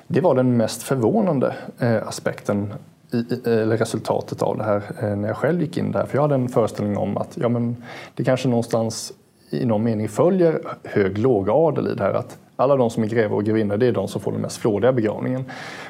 det 0.07 0.21
var 0.21 0.35
den 0.35 0.57
mest 0.57 0.83
förvånande 0.83 1.57
eh, 1.79 2.09
aspekten 2.09 2.75
i, 3.13 3.49
eller 3.49 3.77
resultatet 3.77 4.43
av 4.43 4.59
det 4.59 4.65
här 4.65 4.83
eh, 5.03 5.17
när 5.17 5.29
jag 5.29 5.37
själv 5.37 5.61
gick 5.61 5.77
in 5.77 5.93
där. 5.93 6.07
För 6.07 6.17
jag 6.17 6.23
hade 6.23 6.35
en 6.35 6.49
föreställning 6.49 6.97
om 6.97 7.17
att 7.17 7.37
ja, 7.41 7.49
men 7.49 7.77
det 8.15 8.25
kanske 8.25 8.49
någonstans 8.49 9.13
i 9.51 9.65
någon 9.65 9.85
mening 9.85 10.09
följer 10.09 10.61
hög 10.85 11.19
lågadel 11.19 11.89
i 11.89 11.95
det 11.95 12.03
här. 12.03 12.15
Att 12.15 12.39
alla 12.61 12.77
de 12.77 12.91
som 12.91 13.03
är 13.03 13.07
grevar 13.09 13.37
och 13.37 13.45
grevinnor 13.45 13.77
det 13.77 13.87
är 13.87 13.93
de 13.93 14.09
som 14.09 14.21
får 14.21 14.33
den 14.33 14.41
mest 14.41 14.57
flådiga 14.57 14.93
begravningen. 14.93 15.45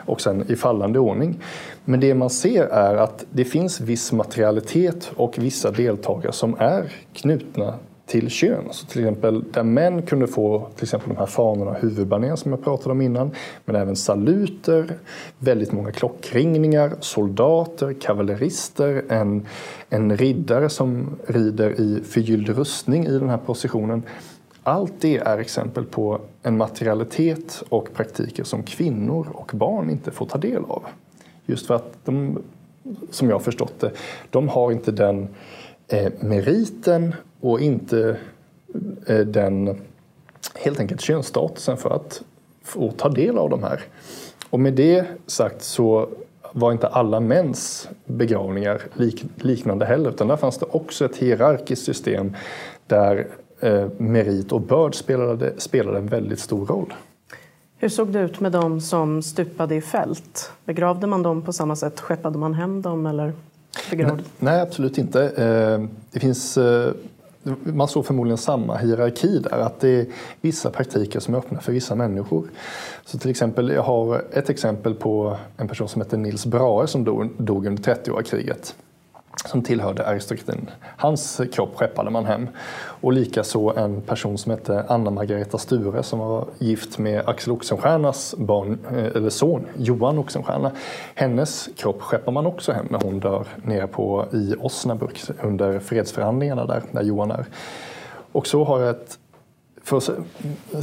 Och 0.07 0.21
sen 0.21 0.45
i 0.49 0.57
fallande 0.57 0.99
ordning. 0.99 1.41
Men 1.85 2.01
det 2.01 2.15
man 2.15 2.31
ser 2.31 2.65
är 2.65 2.97
att 2.97 3.25
det 3.31 3.45
finns 3.45 3.81
viss 3.81 4.13
materialitet 4.13 5.13
och 5.17 5.35
vissa 5.39 5.71
deltagare 5.71 6.33
som 6.33 6.57
är 6.59 6.93
knutna 7.13 7.75
till 8.07 8.31
kön. 8.31 8.65
Så 8.71 8.87
till 8.87 9.01
exempel 9.01 9.45
där 9.53 9.63
män 9.63 10.03
kunde 10.03 10.27
få 10.27 10.69
till 10.75 10.85
exempel 10.85 11.09
de 11.09 11.17
här 11.17 11.27
fanorna, 11.27 11.71
och 11.71 11.77
huvudbanér 11.77 12.37
som 12.37 12.51
jag 12.51 12.65
pratade 12.65 12.91
om 12.91 13.01
innan, 13.01 13.31
men 13.65 13.77
även 13.77 13.97
saluter, 13.97 14.99
väldigt 15.39 15.73
många 15.73 15.93
klockringningar, 15.93 16.93
soldater, 17.01 17.93
kavallerister, 18.01 19.05
en, 19.09 19.47
en 19.89 20.17
riddare 20.17 20.69
som 20.69 21.17
rider 21.27 21.81
i 21.81 22.03
förgylld 22.05 22.49
rustning 22.49 23.07
i 23.07 23.19
den 23.19 23.29
här 23.29 23.39
positionen. 23.39 24.03
Allt 24.69 24.93
det 25.01 25.17
är 25.17 25.39
exempel 25.39 25.85
på 25.85 26.21
en 26.43 26.57
materialitet 26.57 27.63
och 27.69 27.93
praktiker 27.95 28.45
som 28.45 28.63
kvinnor 28.63 29.29
och 29.35 29.51
barn 29.55 29.91
inte 29.91 30.11
får 30.11 30.27
ta 30.27 30.39
del 30.39 30.65
av. 30.65 30.83
Just 31.47 31.67
för 31.67 31.75
att 31.75 31.93
de, 32.05 32.43
som 33.11 33.29
jag 33.29 33.35
har 33.35 33.41
förstått 33.41 33.81
det, 33.81 33.93
de 34.31 34.49
har 34.49 34.73
inte 34.73 34.93
den 34.93 35.29
eh, 35.89 36.13
meriten 36.21 37.15
och 37.41 37.61
inte 37.61 38.17
eh, 39.07 39.19
den 39.19 39.81
helt 40.55 40.81
enkelt 40.81 41.01
könsstatusen 41.01 41.77
för 41.77 41.91
att 41.91 42.23
få 42.63 42.91
ta 42.91 43.09
del 43.09 43.39
av 43.39 43.51
de 43.51 43.63
här. 43.63 43.83
Och 44.51 44.61
med 44.61 44.75
det 44.75 45.07
sagt 45.27 45.63
så 45.63 46.09
var 46.53 46.73
inte 46.73 46.87
alla 46.87 47.21
mäns 47.21 47.89
begravningar 48.05 48.83
lik, 48.95 49.25
liknande 49.37 49.87
heller 49.87 50.11
utan 50.11 50.29
där 50.29 50.37
fanns 50.37 50.59
det 50.59 50.67
också 50.71 51.05
ett 51.05 51.17
hierarkiskt 51.17 51.85
system 51.85 52.37
där 52.87 53.27
merit 53.97 54.53
och 54.53 54.61
börd 54.61 54.95
spelade, 54.95 55.53
spelade 55.61 55.99
en 55.99 56.07
väldigt 56.07 56.41
stor 56.41 56.67
roll. 56.67 56.95
Hur 57.81 57.89
såg 57.89 58.09
det 58.09 58.21
ut 58.21 58.41
med 58.41 58.53
de 58.53 58.81
som 58.81 59.23
stupade 59.23 59.75
i 59.75 59.81
fält? 59.81 60.53
Begravde 60.65 61.07
man 61.07 61.23
dem 61.23 61.43
på 61.43 61.53
samma 61.53 61.77
sätt? 61.77 62.01
Skeppade 62.01 62.39
man 62.39 62.55
hem 62.55 62.83
dem? 62.83 63.07
Eller 63.07 63.33
begravde? 63.91 64.23
Nej, 64.39 64.61
absolut 64.61 64.99
inte. 64.99 65.23
Eh, 65.23 65.89
det 66.11 66.21
finns 66.21 66.59
eh, 66.59 66.93
man 67.63 67.89
såg 67.89 68.07
förmodligen 68.07 68.39
samma 68.39 68.77
hierarki 68.77 69.39
där, 69.39 69.59
att 69.59 69.81
det 69.81 69.89
är 69.89 70.07
vissa 70.41 70.71
praktiker 70.71 71.21
som 71.21 71.35
är 71.35 71.39
öppna 71.39 71.61
för 71.61 71.73
vissa 71.73 71.95
människor. 71.95 72.45
Så 73.05 73.19
till 73.19 73.31
exempel, 73.31 73.69
jag 73.69 73.83
har 73.83 74.25
ett 74.33 74.51
exempel 74.51 74.95
på 74.95 75.37
en 75.57 75.69
person 75.69 75.89
som 75.89 76.03
heter 76.03 76.17
Nils 76.17 76.47
Brahe 76.47 76.87
som 76.87 77.05
dog, 77.05 77.31
dog 77.37 77.67
under 77.67 77.83
30-åriga 77.83 78.23
kriget 78.23 78.75
som 79.45 79.63
tillhörde 79.63 80.07
aristokratin. 80.07 80.71
Hans 80.97 81.41
kropp 81.53 81.77
skeppade 81.77 82.11
man 82.11 82.25
hem. 82.25 82.49
Och 83.01 83.13
likaså 83.13 83.73
en 83.77 84.03
person 84.03 84.39
som 84.39 84.51
hette 84.51 84.85
Anna 84.89 85.11
Margareta 85.11 85.59
Sture 85.59 86.03
som 86.03 86.19
var 86.19 86.47
gift 86.59 86.99
med 86.99 87.29
Axel 87.29 87.53
Oxenstiernas 87.53 88.35
barn, 88.39 88.79
eh, 88.91 89.17
eller 89.17 89.31
son 89.31 89.67
Johan 89.77 90.19
Oxenstierna. 90.19 90.73
Hennes 91.15 91.69
kropp 91.77 92.03
skeppar 92.03 92.33
man 92.33 92.47
också 92.47 92.73
hem 92.73 92.87
när 92.91 93.01
hon 93.01 93.21
dör 93.21 93.47
nere 93.63 93.87
på, 93.87 94.27
i 94.33 94.55
Osnabrück 94.59 95.31
under 95.43 95.79
fredsförhandlingarna 95.79 96.67
där, 96.67 96.83
där 96.93 97.03
Johan 97.03 97.31
är. 97.31 97.47
Och 98.33 98.47
så 98.47 98.65
har 98.65 98.81
jag 98.81 98.91
ett, 98.91 99.19
för 99.83 99.97
att 99.97 100.11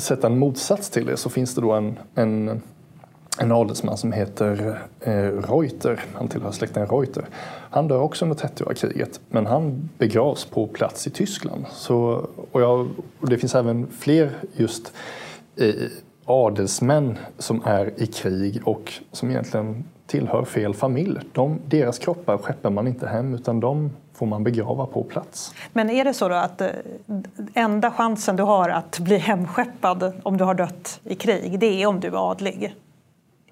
sätta 0.01 0.27
en 0.27 0.39
motsats 0.39 0.89
till 0.89 1.05
det 1.05 1.17
så 1.17 1.29
finns 1.29 1.55
det 1.55 1.61
då 1.61 1.71
en, 1.71 1.99
en 2.15 2.61
en 3.37 3.51
adelsman 3.51 3.97
som 3.97 4.11
heter 4.11 4.79
eh, 4.99 5.13
Reuter, 5.51 6.03
han 6.13 6.27
tillhör 6.27 6.51
släkten 6.51 6.87
Reuter. 6.87 7.25
Han 7.75 7.87
dör 7.87 7.99
också 7.99 8.25
under 8.25 8.37
30-åriga 8.37 8.75
kriget, 8.75 9.19
men 9.29 9.45
han 9.45 9.89
begravs 9.97 10.45
på 10.45 10.67
plats 10.67 11.07
i 11.07 11.09
Tyskland. 11.09 11.65
Så, 11.71 12.27
och, 12.51 12.61
jag, 12.61 12.87
och 13.19 13.29
det 13.29 13.37
finns 13.37 13.55
även 13.55 13.87
fler 13.87 14.31
just 14.53 14.93
eh, 15.55 15.73
adelsmän 16.25 17.17
som 17.37 17.61
är 17.65 18.01
i 18.01 18.07
krig 18.07 18.61
och 18.65 18.93
som 19.11 19.29
egentligen 19.29 19.83
tillhör 20.07 20.45
fel 20.45 20.73
familj. 20.73 21.19
De, 21.33 21.59
deras 21.65 21.99
kroppar 21.99 22.37
skeppar 22.37 22.69
man 22.69 22.87
inte 22.87 23.07
hem 23.07 23.33
utan 23.35 23.59
de 23.59 23.91
får 24.13 24.25
man 24.25 24.43
begrava 24.43 24.85
på 24.85 25.03
plats. 25.03 25.53
Men 25.73 25.89
är 25.89 26.03
det 26.03 26.13
så 26.13 26.27
då 26.27 26.35
att 26.35 26.61
eh, 26.61 26.69
enda 27.53 27.91
chansen 27.91 28.35
du 28.35 28.43
har 28.43 28.69
att 28.69 28.99
bli 28.99 29.17
hemskeppad 29.17 30.13
om 30.23 30.37
du 30.37 30.43
har 30.43 30.53
dött 30.53 30.99
i 31.03 31.15
krig, 31.15 31.59
det 31.59 31.83
är 31.83 31.87
om 31.87 31.99
du 31.99 32.07
är 32.07 32.31
adlig? 32.31 32.75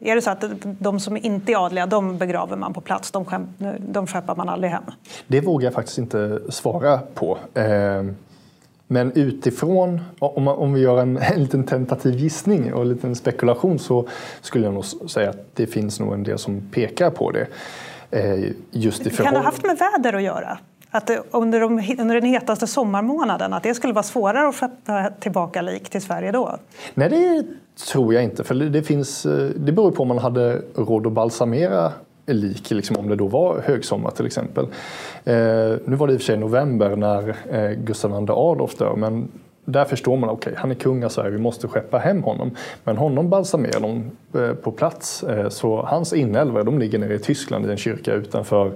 Är 0.06 0.16
det 0.16 0.22
så 0.22 0.30
att 0.30 0.44
de 0.62 1.00
som 1.00 1.18
inte 1.18 1.52
är 1.52 1.66
adliga, 1.66 1.86
de 1.86 2.18
begraver 2.18 2.56
man 2.56 2.74
på 2.74 2.82
plats, 2.82 3.12
de, 3.12 3.26
skäm, 3.26 3.48
de 3.80 4.08
skeppar 4.08 4.36
man 4.36 4.50
aldrig 4.50 4.72
hem? 4.72 4.84
Det 5.28 5.42
vågar 5.42 5.66
jag 5.66 5.74
faktiskt 5.74 5.98
inte 5.98 6.40
svara 6.50 7.00
på. 7.14 7.38
Ehm, 7.54 8.16
men 8.88 9.12
utifrån, 9.12 10.02
om 10.20 10.74
vi 10.74 10.82
gör 10.82 11.02
en, 11.02 11.18
en 11.22 11.44
liten 11.44 11.64
tentativ 11.64 12.16
gissning 12.16 12.74
och 12.74 12.82
en 12.82 12.90
liten 12.90 13.16
spekulation 13.16 13.80
så 13.80 14.08
skulle 14.42 14.66
jag 14.66 14.74
nog 14.74 14.86
säga 14.86 15.30
att 15.30 15.56
det 15.56 15.68
finns 15.68 16.00
nog 16.00 16.14
en 16.14 16.24
del 16.24 16.38
som 16.38 16.62
pekar 16.72 17.10
på 17.10 17.32
det. 17.32 17.48
Ehm, 18.12 18.54
just 18.72 19.08
i 19.08 19.10
kan 19.10 19.34
det 19.34 19.40
ha 19.40 19.46
haft 19.46 19.66
med 19.66 19.78
väder 19.78 20.14
att 20.14 20.24
göra? 20.24 20.58
Att 20.96 21.12
under, 21.32 21.60
de, 21.60 21.96
under 22.00 22.16
den 22.16 22.26
hetaste 22.30 22.68
sommarmånaden, 22.68 23.54
att 23.54 23.64
det 23.64 23.74
skulle 23.74 23.94
vara 23.94 24.04
svårare 24.04 24.48
att 24.48 24.56
skeppa 24.56 25.10
tillbaka 25.20 25.62
lik 25.62 25.90
till 25.90 26.02
Sverige 26.02 26.32
då? 26.32 26.58
Nej, 26.94 27.10
det 27.10 27.44
tror 27.92 28.14
jag 28.14 28.24
inte. 28.24 28.44
För 28.44 28.56
det, 28.56 28.84
finns, 28.84 29.26
eh, 29.26 29.50
det 29.56 29.72
beror 29.72 29.92
på 29.92 30.02
om 30.02 30.08
man 30.08 30.18
hade 30.18 30.62
råd 30.76 31.08
att 31.08 31.14
balsamera 31.14 31.92
lik, 32.26 32.72
liksom 32.72 32.96
om 32.98 33.10
det 33.10 33.16
då 33.16 33.28
var 33.28 33.62
högsommar 33.66 34.12
till 34.12 34.26
exempel. 34.26 34.66
Eh, 35.24 35.34
nu 35.86 35.96
var 35.96 36.08
det 36.08 36.14
i 36.14 36.16
och 36.16 36.22
för 36.22 36.26
sig 36.26 36.38
november 36.38 36.96
när 36.96 37.36
eh, 37.52 37.72
Gustav 37.72 38.12
II 38.12 38.28
Adolf 38.30 38.78
dör, 38.78 38.96
men 38.96 39.28
där 39.66 39.86
förstår 39.86 40.18
man, 40.18 40.30
okej, 40.30 40.52
okay, 40.52 40.62
han 40.62 40.72
är 40.72 40.76
kung 40.76 41.04
av 41.04 41.10
Sverige, 41.10 41.32
vi 41.32 41.38
måste 41.38 41.68
skeppa 41.68 41.98
hem 41.98 42.24
honom. 42.24 42.52
Men 42.84 42.98
honom 42.98 43.30
balsamerar 43.30 43.80
de 43.80 44.12
eh, 44.40 44.54
på 44.54 44.72
plats. 44.72 45.24
Eh, 45.24 45.50
så 45.50 45.82
hans 45.82 46.14
inälvor, 46.14 46.64
de 46.64 46.80
ligger 46.80 47.00
nere 47.00 47.14
i 47.14 47.20
Tyskland 47.20 47.66
i 47.66 47.72
en 47.72 47.78
kyrka 47.78 48.14
utanför, 48.14 48.72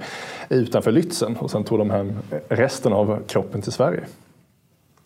utanför 0.49 0.91
Lützen. 0.91 1.37
Och 1.37 1.51
sen 1.51 1.63
tog 1.63 1.79
de 1.79 1.89
hem 1.89 2.13
resten 2.49 2.93
av 2.93 3.19
kroppen 3.27 3.61
till 3.61 3.71
Sverige. 3.71 4.03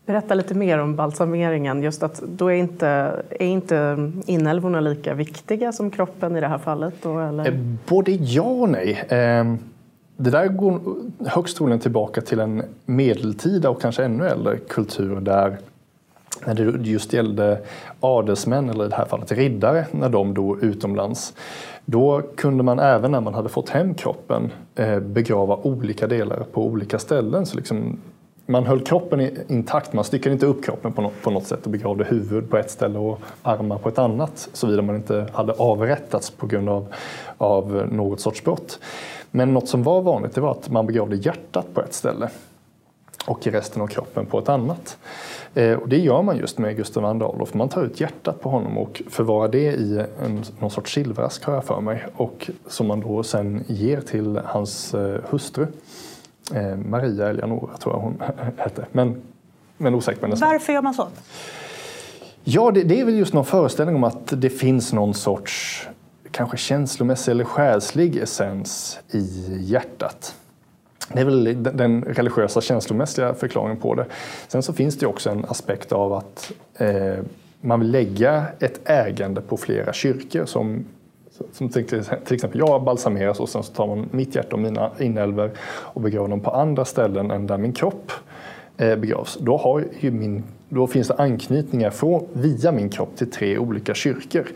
Berätta 0.06 0.34
lite 0.34 0.54
mer 0.54 0.78
om 0.78 0.96
balsameringen. 0.96 1.84
Just 1.84 2.04
att 2.04 2.22
då 2.22 2.52
är 2.52 2.56
inte, 2.56 2.88
är 3.30 3.48
inte 3.48 4.12
inälvorna 4.26 4.80
lika 4.80 5.14
viktiga 5.14 5.72
som 5.72 5.92
kroppen 5.92 6.38
i 6.38 6.40
det 6.40 6.48
här 6.48 6.58
fallet? 6.58 6.94
Då, 7.02 7.20
eller? 7.20 7.48
Eh, 7.48 7.54
både 7.88 8.12
ja 8.12 8.44
och 8.44 8.70
nej. 8.70 9.06
Ehm, 9.10 9.60
det 10.18 10.30
där 10.30 10.48
går 10.48 10.80
högst 11.26 11.58
troligen 11.58 11.80
tillbaka 11.80 12.22
till 12.22 12.40
en 12.40 12.64
medeltida 12.86 13.70
och 13.70 13.82
kanske 13.82 14.04
ännu 14.04 14.28
äldre 14.28 14.58
kultur 14.58 15.20
där 15.22 15.58
när 16.46 16.54
det 16.54 16.90
just 16.90 17.14
gällde 17.14 17.60
adelsmän, 18.00 18.70
eller 18.70 18.86
i 18.86 18.90
det 18.90 18.96
här 18.96 19.06
fallet 19.06 19.32
riddare, 19.32 19.86
när 19.92 20.10
de 20.10 20.34
dog 20.34 20.64
utomlands. 20.64 21.34
Då 21.86 22.22
kunde 22.36 22.64
man 22.64 22.80
även 22.80 23.12
när 23.12 23.22
man 23.22 23.34
hade 23.34 23.50
fått 23.50 23.70
hem 23.70 23.94
kroppen 23.94 24.52
eh, 24.76 25.00
begrava 25.00 25.56
olika 25.56 26.08
delar 26.08 26.44
på 26.54 26.66
olika 26.66 27.00
ställen. 27.00 27.46
Så 27.46 27.58
liksom 27.58 28.00
man 28.46 28.66
höll 28.66 28.82
kroppen 28.82 29.30
intakt, 29.48 29.94
man 29.94 30.04
styckade 30.04 30.34
inte 30.34 30.46
upp 30.46 30.66
kroppen 30.66 30.94
på 30.94 31.02
något, 31.02 31.22
på 31.22 31.32
något 31.32 31.48
sätt 31.48 31.66
och 31.66 31.72
begravde 31.72 32.04
huvud 32.04 32.50
på 32.50 32.58
ett 32.58 32.72
ställe 32.72 33.00
och 33.00 33.20
armar 33.42 33.78
på 33.78 33.90
ett 33.90 34.00
annat, 34.00 34.50
såvida 34.54 34.82
man 34.82 34.96
inte 34.96 35.28
hade 35.34 35.54
avrättats 35.54 36.32
på 36.32 36.48
grund 36.48 36.70
av, 36.70 36.94
av 37.38 37.88
något 37.92 38.20
sorts 38.20 38.44
brott. 38.44 38.80
Men 39.32 39.54
något 39.54 39.68
som 39.68 39.84
var 39.84 40.02
vanligt 40.02 40.36
det 40.36 40.42
var 40.42 40.52
att 40.52 40.70
man 40.70 40.88
begravde 40.88 41.16
hjärtat 41.16 41.74
på 41.74 41.82
ett 41.82 41.94
ställe 41.94 42.30
och 43.28 43.48
resten 43.48 43.82
av 43.82 43.88
kroppen 43.88 44.26
på 44.26 44.40
ett 44.40 44.50
annat. 44.50 44.98
Eh, 45.54 45.74
och 45.74 45.90
det 45.90 45.98
gör 45.98 46.22
man 46.22 46.38
just 46.38 46.58
med 46.58 46.76
Gustav 46.76 47.04
II 47.04 47.10
Adolf. 47.10 47.54
Man 47.54 47.70
tar 47.70 47.84
ut 47.84 48.00
hjärtat 48.00 48.42
på 48.42 48.50
honom 48.50 48.78
och 48.78 49.02
förvarar 49.10 49.48
det 49.48 49.74
i 49.74 50.06
en, 50.24 50.44
någon 50.60 50.72
sorts 50.72 50.94
silverask 50.94 51.44
har 51.44 51.54
jag 51.54 51.66
för 51.66 51.82
mig. 51.82 52.06
Och 52.16 52.50
som 52.68 52.88
man 52.88 53.00
då 53.00 53.24
sen 53.24 53.64
ger 53.68 54.02
till 54.02 54.40
hans 54.46 54.94
eh, 54.94 55.22
hustru. 55.30 55.68
Eh, 56.54 56.76
Maria 56.76 57.30
Eleonora 57.30 57.78
tror 57.78 57.96
jag 57.96 58.02
hon 58.02 58.22
hette. 58.58 58.86
Men, 58.92 59.22
men 59.78 59.96
osäker 59.96 60.22
på 60.22 60.28
Varför 60.28 60.74
gör 60.74 60.82
man 60.82 60.94
så? 60.94 61.08
Ja, 62.44 62.72
det, 62.72 62.84
det, 62.84 63.00
är 63.00 63.06
väl 63.06 63.18
just 63.18 63.34
någon 63.34 63.46
föreställning 63.46 63.96
om 63.96 64.04
att 64.04 64.42
det 64.42 64.50
finns 64.50 64.94
någon 64.94 65.14
sorts 65.14 65.88
kanske 66.32 66.58
känslomässig 66.58 67.32
eller 67.32 67.44
själslig 67.44 68.18
essens 68.18 69.00
i 69.12 69.58
hjärtat. 69.60 70.36
Det 71.14 71.22
är 71.22 71.26
väl 71.26 71.64
den 71.64 72.04
religiösa 72.04 72.62
känslomässiga 72.62 73.34
förklaringen 73.34 73.78
på 73.78 73.96
det. 73.96 74.06
Sen 74.48 74.64
så 74.64 74.74
finns 74.74 74.98
det 74.98 75.08
också 75.08 75.30
en 75.30 75.46
aspekt 75.46 75.92
av 75.92 76.14
att 76.14 76.52
eh, 76.78 77.18
man 77.62 77.80
vill 77.80 77.92
lägga 77.92 78.46
ett 78.60 78.80
ägande 78.86 79.42
på 79.42 79.58
flera 79.58 79.94
kyrkor 79.94 80.46
som 80.46 80.86
som 81.52 81.70
till 81.70 82.36
exempel 82.36 82.60
jag 82.60 82.84
balsameras 82.84 83.40
och 83.40 83.50
sen 83.50 83.64
så 83.64 83.74
tar 83.74 83.88
man 83.88 84.10
mitt 84.12 84.36
hjärta 84.36 84.56
och 84.56 84.60
mina 84.60 84.92
inälvor 85.00 85.52
och 85.62 86.02
begraver 86.02 86.30
dem 86.30 86.40
på 86.40 86.52
andra 86.52 86.86
ställen 86.86 87.32
än 87.32 87.48
där 87.48 87.58
min 87.58 87.74
kropp 87.74 88.12
eh, 88.78 88.96
begravs. 88.96 89.38
Då, 89.42 89.58
har 89.58 89.86
min, 90.12 90.44
då 90.70 90.88
finns 90.88 91.08
det 91.08 91.14
anknytningar 91.14 91.90
från, 91.90 92.28
via 92.34 92.72
min 92.72 92.90
kropp 92.90 93.16
till 93.16 93.32
tre 93.32 93.58
olika 93.58 93.94
kyrkor 93.94 94.48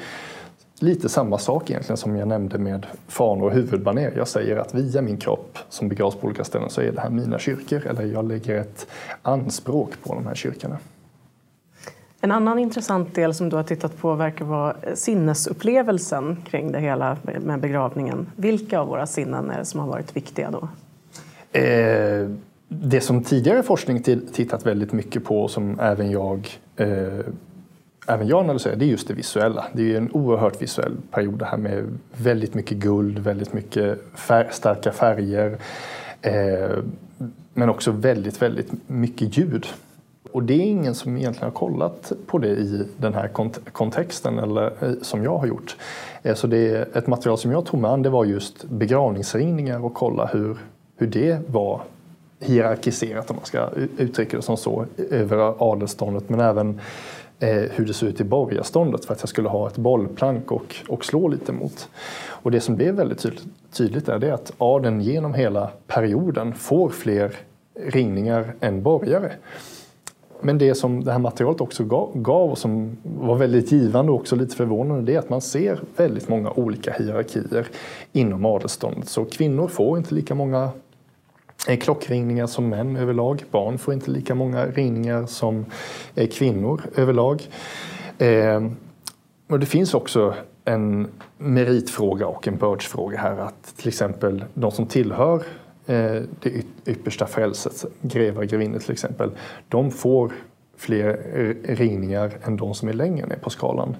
lite 0.79 1.09
samma 1.09 1.37
sak 1.37 1.69
egentligen 1.69 1.97
som 1.97 2.15
jag 2.15 2.27
nämnde 2.27 2.57
med 2.57 2.85
fanor 3.07 3.45
och 3.45 3.51
huvudbaner. 3.51 4.13
Jag 4.15 4.27
säger 4.27 4.57
att 4.57 4.73
via 4.73 5.01
min 5.01 5.17
kropp 5.17 5.57
som 5.69 5.89
begravs 5.89 6.15
på 6.15 6.27
olika 6.27 6.43
ställen 6.43 6.69
så 6.69 6.81
är 6.81 6.91
det 6.91 7.01
här 7.01 7.09
mina 7.09 7.39
kyrkor 7.39 7.87
eller 7.87 8.03
jag 8.03 8.27
lägger 8.27 8.55
ett 8.55 8.87
anspråk 9.21 9.89
på 10.03 10.13
de 10.13 10.27
här 10.27 10.35
kyrkorna. 10.35 10.77
En 12.21 12.31
annan 12.31 12.59
intressant 12.59 13.15
del 13.15 13.33
som 13.33 13.49
du 13.49 13.55
har 13.55 13.63
tittat 13.63 13.97
på 13.97 14.13
verkar 14.13 14.45
vara 14.45 14.75
sinnesupplevelsen 14.95 16.37
kring 16.49 16.71
det 16.71 16.79
hela 16.79 17.17
med 17.39 17.59
begravningen. 17.59 18.27
Vilka 18.35 18.79
av 18.79 18.87
våra 18.87 19.07
sinnen 19.07 19.49
är 19.49 19.59
det 19.59 19.65
som 19.65 19.79
har 19.79 19.87
varit 19.87 20.15
viktiga 20.15 20.51
då? 20.51 20.67
Eh, 21.59 22.29
det 22.67 23.01
som 23.01 23.23
tidigare 23.23 23.63
forskning 23.63 24.03
tittat 24.33 24.65
väldigt 24.65 24.91
mycket 24.91 25.25
på 25.25 25.47
som 25.47 25.79
även 25.79 26.11
jag 26.11 26.49
eh, 26.75 26.87
även 28.07 28.27
jag 28.27 28.39
analyserar, 28.39 28.75
det 28.75 28.85
är 28.85 28.87
just 28.87 29.07
det 29.07 29.13
visuella. 29.13 29.65
Det 29.73 29.93
är 29.93 29.97
en 29.97 30.11
oerhört 30.11 30.61
visuell 30.61 30.97
period 31.11 31.39
det 31.39 31.45
här 31.45 31.57
med 31.57 31.97
väldigt 32.13 32.53
mycket 32.53 32.77
guld, 32.77 33.19
väldigt 33.19 33.53
mycket 33.53 33.99
fär 34.15 34.49
starka 34.51 34.91
färger. 34.91 35.57
Eh, 36.21 36.77
men 37.53 37.69
också 37.69 37.91
väldigt, 37.91 38.41
väldigt 38.41 38.71
mycket 38.87 39.37
ljud. 39.37 39.67
Och 40.31 40.43
det 40.43 40.53
är 40.53 40.61
ingen 40.61 40.95
som 40.95 41.17
egentligen 41.17 41.51
har 41.51 41.59
kollat 41.59 42.11
på 42.25 42.37
det 42.37 42.49
i 42.49 42.87
den 42.97 43.13
här 43.13 43.27
kont 43.27 43.59
kontexten 43.71 44.39
eller 44.39 44.65
eh, 44.65 44.91
som 45.01 45.23
jag 45.23 45.37
har 45.37 45.47
gjort. 45.47 45.77
Eh, 46.23 46.35
så 46.35 46.47
det 46.47 46.57
är 46.57 46.97
ett 46.97 47.07
material 47.07 47.37
som 47.37 47.51
jag 47.51 47.65
tog 47.65 47.79
med 47.79 47.91
an, 47.91 48.01
det 48.01 48.09
var 48.09 48.25
just 48.25 48.63
begravningsringningar 48.63 49.85
och 49.85 49.93
kolla 49.93 50.25
hur, 50.25 50.57
hur 50.97 51.07
det 51.07 51.49
var 51.49 51.81
hierarkiserat 52.39 53.29
om 53.29 53.35
man 53.35 53.45
ska 53.45 53.69
uttrycka 53.97 54.37
det 54.37 54.43
som 54.43 54.57
så 54.57 54.85
över 55.11 55.71
adelståndet 55.71 56.29
men 56.29 56.39
även 56.39 56.79
Eh, 57.39 57.49
hur 57.49 57.85
det 57.85 57.93
såg 57.93 58.09
ut 58.09 58.21
i 58.21 58.23
borgarståndet 58.23 59.05
för 59.05 59.13
att 59.13 59.19
jag 59.21 59.29
skulle 59.29 59.49
ha 59.49 59.67
ett 59.67 59.77
bollplank 59.77 60.51
och, 60.51 60.75
och 60.87 61.05
slå 61.05 61.27
lite 61.27 61.51
mot. 61.51 61.89
Och 62.27 62.51
det 62.51 62.61
som 62.61 62.75
blev 62.75 62.95
väldigt 62.95 63.19
tydligt, 63.19 63.45
tydligt 63.71 64.09
är 64.09 64.19
det 64.19 64.33
att 64.33 64.53
adeln 64.57 65.01
genom 65.01 65.33
hela 65.33 65.69
perioden 65.87 66.53
får 66.53 66.89
fler 66.89 67.35
ringningar 67.79 68.53
än 68.59 68.83
borgare. 68.83 69.31
Men 70.41 70.57
det 70.57 70.75
som 70.75 71.03
det 71.03 71.11
här 71.11 71.19
materialet 71.19 71.61
också 71.61 71.83
gav 72.13 72.51
och 72.51 72.57
som 72.57 72.97
var 73.03 73.35
väldigt 73.35 73.71
givande 73.71 74.11
och 74.11 74.19
också 74.19 74.35
lite 74.35 74.55
förvånande 74.55 75.03
det 75.03 75.15
är 75.15 75.19
att 75.19 75.29
man 75.29 75.41
ser 75.41 75.79
väldigt 75.97 76.29
många 76.29 76.51
olika 76.51 76.93
hierarkier 76.93 77.67
inom 78.11 78.45
adelståndet. 78.45 79.09
Så 79.09 79.25
kvinnor 79.25 79.67
får 79.67 79.97
inte 79.97 80.15
lika 80.15 80.35
många 80.35 80.69
klockringningar 81.65 82.47
som 82.47 82.69
män 82.69 82.95
överlag. 82.95 83.43
Barn 83.51 83.77
får 83.77 83.93
inte 83.93 84.11
lika 84.11 84.35
många 84.35 84.65
ringningar 84.65 85.25
som 85.25 85.65
eh, 86.15 86.29
kvinnor 86.29 86.81
överlag. 86.95 87.43
Eh, 88.17 88.67
och 89.47 89.59
det 89.59 89.65
finns 89.65 89.93
också 89.93 90.35
en 90.65 91.07
meritfråga 91.37 92.27
och 92.27 92.47
en 92.47 92.57
bördsfråga 92.57 93.17
här. 93.17 93.37
Att 93.37 93.77
till 93.77 93.87
exempel 93.87 94.45
de 94.53 94.71
som 94.71 94.85
tillhör 94.85 95.43
eh, 95.85 96.21
det 96.39 96.63
yppersta 96.85 97.27
frälset, 97.27 97.85
grevar 98.01 98.41
och 98.41 98.47
grevinnor 98.47 98.79
till 98.79 98.91
exempel, 98.91 99.31
de 99.67 99.91
får 99.91 100.31
fler 100.77 101.07
eh, 101.33 101.75
ringningar 101.75 102.31
än 102.43 102.57
de 102.57 102.73
som 102.73 102.89
är 102.89 102.93
längre 102.93 103.25
ner 103.25 103.37
på 103.37 103.49
skalan. 103.49 103.95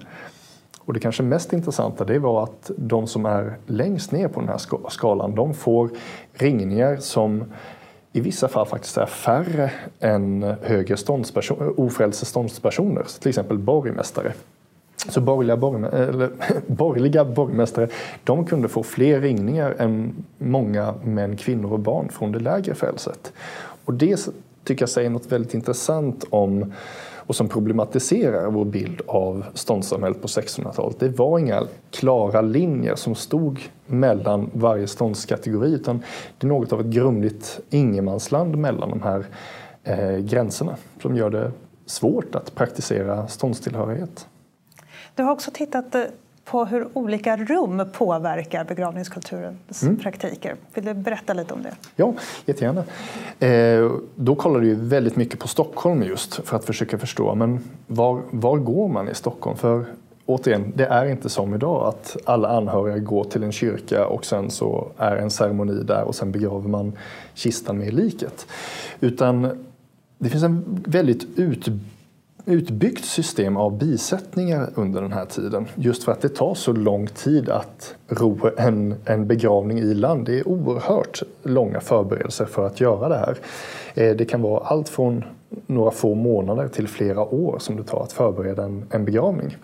Och 0.86 0.92
det 0.92 1.00
kanske 1.00 1.22
mest 1.22 1.52
intressanta 1.52 2.04
det 2.04 2.18
var 2.18 2.42
att 2.42 2.70
de 2.76 3.06
som 3.06 3.26
är 3.26 3.56
längst 3.66 4.12
ner 4.12 4.28
på 4.28 4.40
den 4.40 4.48
här 4.48 4.88
skalan 4.90 5.34
de 5.34 5.54
får 5.54 5.90
ringningar 6.32 6.96
som 6.96 7.44
i 8.12 8.20
vissa 8.20 8.48
fall 8.48 8.66
faktiskt 8.66 8.96
är 8.96 9.06
färre 9.06 9.70
än 10.00 10.42
högre 10.62 10.96
ståndsperson, 10.96 11.74
ofrälse 11.76 12.24
ståndspersoner, 12.24 13.06
till 13.20 13.28
exempel 13.28 13.58
borgmästare. 13.58 14.32
Så 15.08 15.20
borgerliga, 15.20 15.56
borgmä 15.56 15.88
eller, 15.88 16.30
borgerliga 16.66 17.24
borgmästare 17.24 17.88
de 18.24 18.44
kunde 18.44 18.68
få 18.68 18.82
fler 18.82 19.20
ringningar 19.20 19.74
än 19.78 20.24
många 20.38 20.94
män, 21.04 21.36
kvinnor 21.36 21.72
och 21.72 21.80
barn 21.80 22.08
från 22.08 22.32
det 22.32 22.38
lägre 22.38 22.74
frälset. 22.74 23.32
Och 23.84 23.94
det 23.94 24.28
tycker 24.64 24.82
jag 24.82 24.90
säger 24.90 25.10
något 25.10 25.32
väldigt 25.32 25.54
intressant 25.54 26.24
om 26.30 26.72
och 27.26 27.36
som 27.36 27.48
problematiserar 27.48 28.50
vår 28.50 28.64
bild 28.64 29.02
av 29.06 29.44
ståndssamhället 29.54 30.22
på 30.22 30.28
1600-talet. 30.28 31.00
Det 31.00 31.08
var 31.08 31.38
inga 31.38 31.62
klara 31.90 32.40
linjer 32.40 32.94
som 32.94 33.14
stod 33.14 33.60
mellan 33.86 34.50
varje 34.52 34.86
ståndskategori 34.86 35.72
utan 35.72 36.02
det 36.38 36.46
är 36.46 36.48
något 36.48 36.72
av 36.72 36.80
ett 36.80 36.86
grumligt 36.86 37.60
ingenmansland 37.70 38.56
mellan 38.56 38.90
de 38.90 39.02
här 39.02 39.26
eh, 39.84 40.18
gränserna 40.18 40.76
som 41.02 41.16
gör 41.16 41.30
det 41.30 41.52
svårt 41.86 42.34
att 42.34 42.54
praktisera 42.54 43.28
ståndstillhörighet. 43.28 44.26
Du 45.14 45.22
har 45.22 45.32
också 45.32 45.50
tittat 45.54 45.94
eh, 45.94 46.02
på 46.46 46.64
hur 46.64 46.88
olika 46.92 47.36
rum 47.36 47.82
påverkar 47.92 48.64
begravningskulturens 48.64 49.82
mm. 49.82 49.96
praktiker. 49.96 50.56
Vill 50.74 50.84
du 50.84 50.94
berätta 50.94 51.34
lite 51.34 51.54
om 51.54 51.62
det? 51.62 51.74
Ja, 51.96 52.14
jättegärna. 52.46 52.84
Eh, 53.46 53.90
då 54.14 54.34
kollade 54.34 54.66
vi 54.66 54.74
väldigt 54.74 55.16
mycket 55.16 55.40
på 55.40 55.48
Stockholm 55.48 56.02
just 56.02 56.34
för 56.34 56.56
att 56.56 56.64
försöka 56.64 56.98
förstå 56.98 57.34
men 57.34 57.60
var, 57.86 58.22
var 58.30 58.56
går 58.56 58.88
man 58.88 59.08
i 59.08 59.14
Stockholm? 59.14 59.56
För 59.56 59.84
återigen, 60.26 60.72
det 60.76 60.86
är 60.86 61.06
inte 61.06 61.28
som 61.28 61.54
idag 61.54 61.86
att 61.88 62.16
alla 62.24 62.48
anhöriga 62.48 62.98
går 62.98 63.24
till 63.24 63.42
en 63.42 63.52
kyrka 63.52 64.06
och 64.06 64.24
sen 64.24 64.50
så 64.50 64.88
är 64.96 65.16
en 65.16 65.30
ceremoni 65.30 65.82
där 65.82 66.04
och 66.04 66.14
sen 66.14 66.32
begraver 66.32 66.68
man 66.68 66.92
kistan 67.34 67.78
med 67.78 67.94
liket. 67.94 68.46
Utan 69.00 69.66
det 70.18 70.28
finns 70.28 70.44
en 70.44 70.82
väldigt 70.86 71.38
utbyggd 71.38 71.95
utbyggt 72.46 73.04
system 73.04 73.56
av 73.56 73.78
bisättningar 73.78 74.70
under 74.74 75.02
den 75.02 75.12
här 75.12 75.24
tiden. 75.24 75.66
Just 75.74 76.04
för 76.04 76.12
att 76.12 76.20
det 76.20 76.28
tar 76.28 76.54
så 76.54 76.72
lång 76.72 77.06
tid 77.06 77.48
att 77.48 77.94
ro 78.08 78.38
en, 78.56 78.94
en 79.04 79.26
begravning 79.26 79.78
i 79.78 79.94
land. 79.94 80.26
Det 80.26 80.38
är 80.38 80.48
oerhört 80.48 81.22
långa 81.42 81.80
förberedelser 81.80 82.44
för 82.44 82.66
att 82.66 82.80
göra 82.80 83.08
det 83.08 83.16
här. 83.16 83.36
Eh, 83.94 84.16
det 84.16 84.24
kan 84.24 84.42
vara 84.42 84.60
allt 84.64 84.88
från 84.88 85.24
några 85.66 85.90
få 85.90 86.14
månader 86.14 86.68
till 86.68 86.88
flera 86.88 87.20
år 87.20 87.58
som 87.58 87.76
det 87.76 87.84
tar 87.84 88.02
att 88.02 88.12
förbereda 88.12 88.64
en, 88.64 88.84
en 88.90 89.04
begravning. 89.04 89.56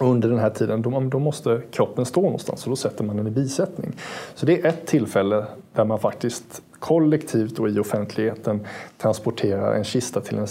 Och 0.00 0.08
under 0.08 0.28
den 0.28 0.38
här 0.38 0.50
tiden 0.50 0.82
då, 0.82 1.00
då 1.00 1.18
måste 1.18 1.60
kroppen 1.70 2.04
stå 2.04 2.20
någonstans 2.22 2.64
och 2.64 2.70
då 2.70 2.76
sätter 2.76 3.04
man 3.04 3.16
den 3.16 3.26
i 3.26 3.30
bisättning. 3.30 3.92
Så 4.34 4.46
det 4.46 4.60
är 4.60 4.66
ett 4.66 4.86
tillfälle 4.86 5.44
där 5.72 5.84
man 5.84 5.98
faktiskt 5.98 6.62
kollektivt 6.84 7.58
och 7.58 7.68
i 7.68 7.78
offentligheten 7.78 8.66
transporterar 8.98 9.74
en 9.74 9.84
kista 9.84 10.20
till 10.20 10.38
en, 10.38 10.46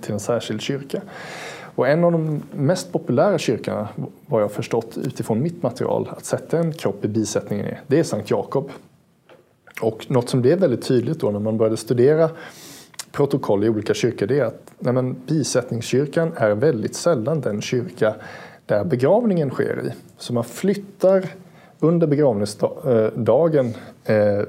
till 0.00 0.12
en 0.12 0.20
särskild 0.20 0.60
kyrka. 0.60 1.00
Och 1.74 1.88
en 1.88 2.04
av 2.04 2.12
de 2.12 2.42
mest 2.52 2.92
populära 2.92 3.38
kyrkorna, 3.38 3.88
vad 4.26 4.42
jag 4.42 4.52
förstått 4.52 4.98
utifrån 5.04 5.42
mitt 5.42 5.62
material, 5.62 6.08
att 6.16 6.24
sätta 6.24 6.58
en 6.58 6.72
kropp 6.72 7.04
i 7.04 7.08
bisättningen 7.08 7.66
i, 7.66 7.74
det 7.86 7.98
är 7.98 8.02
Sankt 8.02 8.30
Jakob. 8.30 8.70
Och 9.80 10.06
något 10.08 10.28
som 10.28 10.40
blev 10.40 10.58
väldigt 10.58 10.82
tydligt 10.82 11.20
då 11.20 11.30
när 11.30 11.40
man 11.40 11.56
började 11.56 11.76
studera 11.76 12.30
protokoll 13.12 13.64
i 13.64 13.68
olika 13.68 13.94
kyrkor, 13.94 14.26
det 14.26 14.38
är 14.38 14.44
att 14.44 14.72
nej 14.78 14.92
men, 14.92 15.16
bisättningskyrkan 15.26 16.32
är 16.36 16.50
väldigt 16.50 16.94
sällan 16.94 17.40
den 17.40 17.60
kyrka 17.60 18.14
där 18.66 18.84
begravningen 18.84 19.50
sker 19.50 19.86
i. 19.86 19.92
Så 20.18 20.32
man 20.32 20.44
flyttar 20.44 21.28
under 21.80 22.06
begravningsdagen 22.06 23.74
eh, 24.04 24.16
eh 24.16 24.42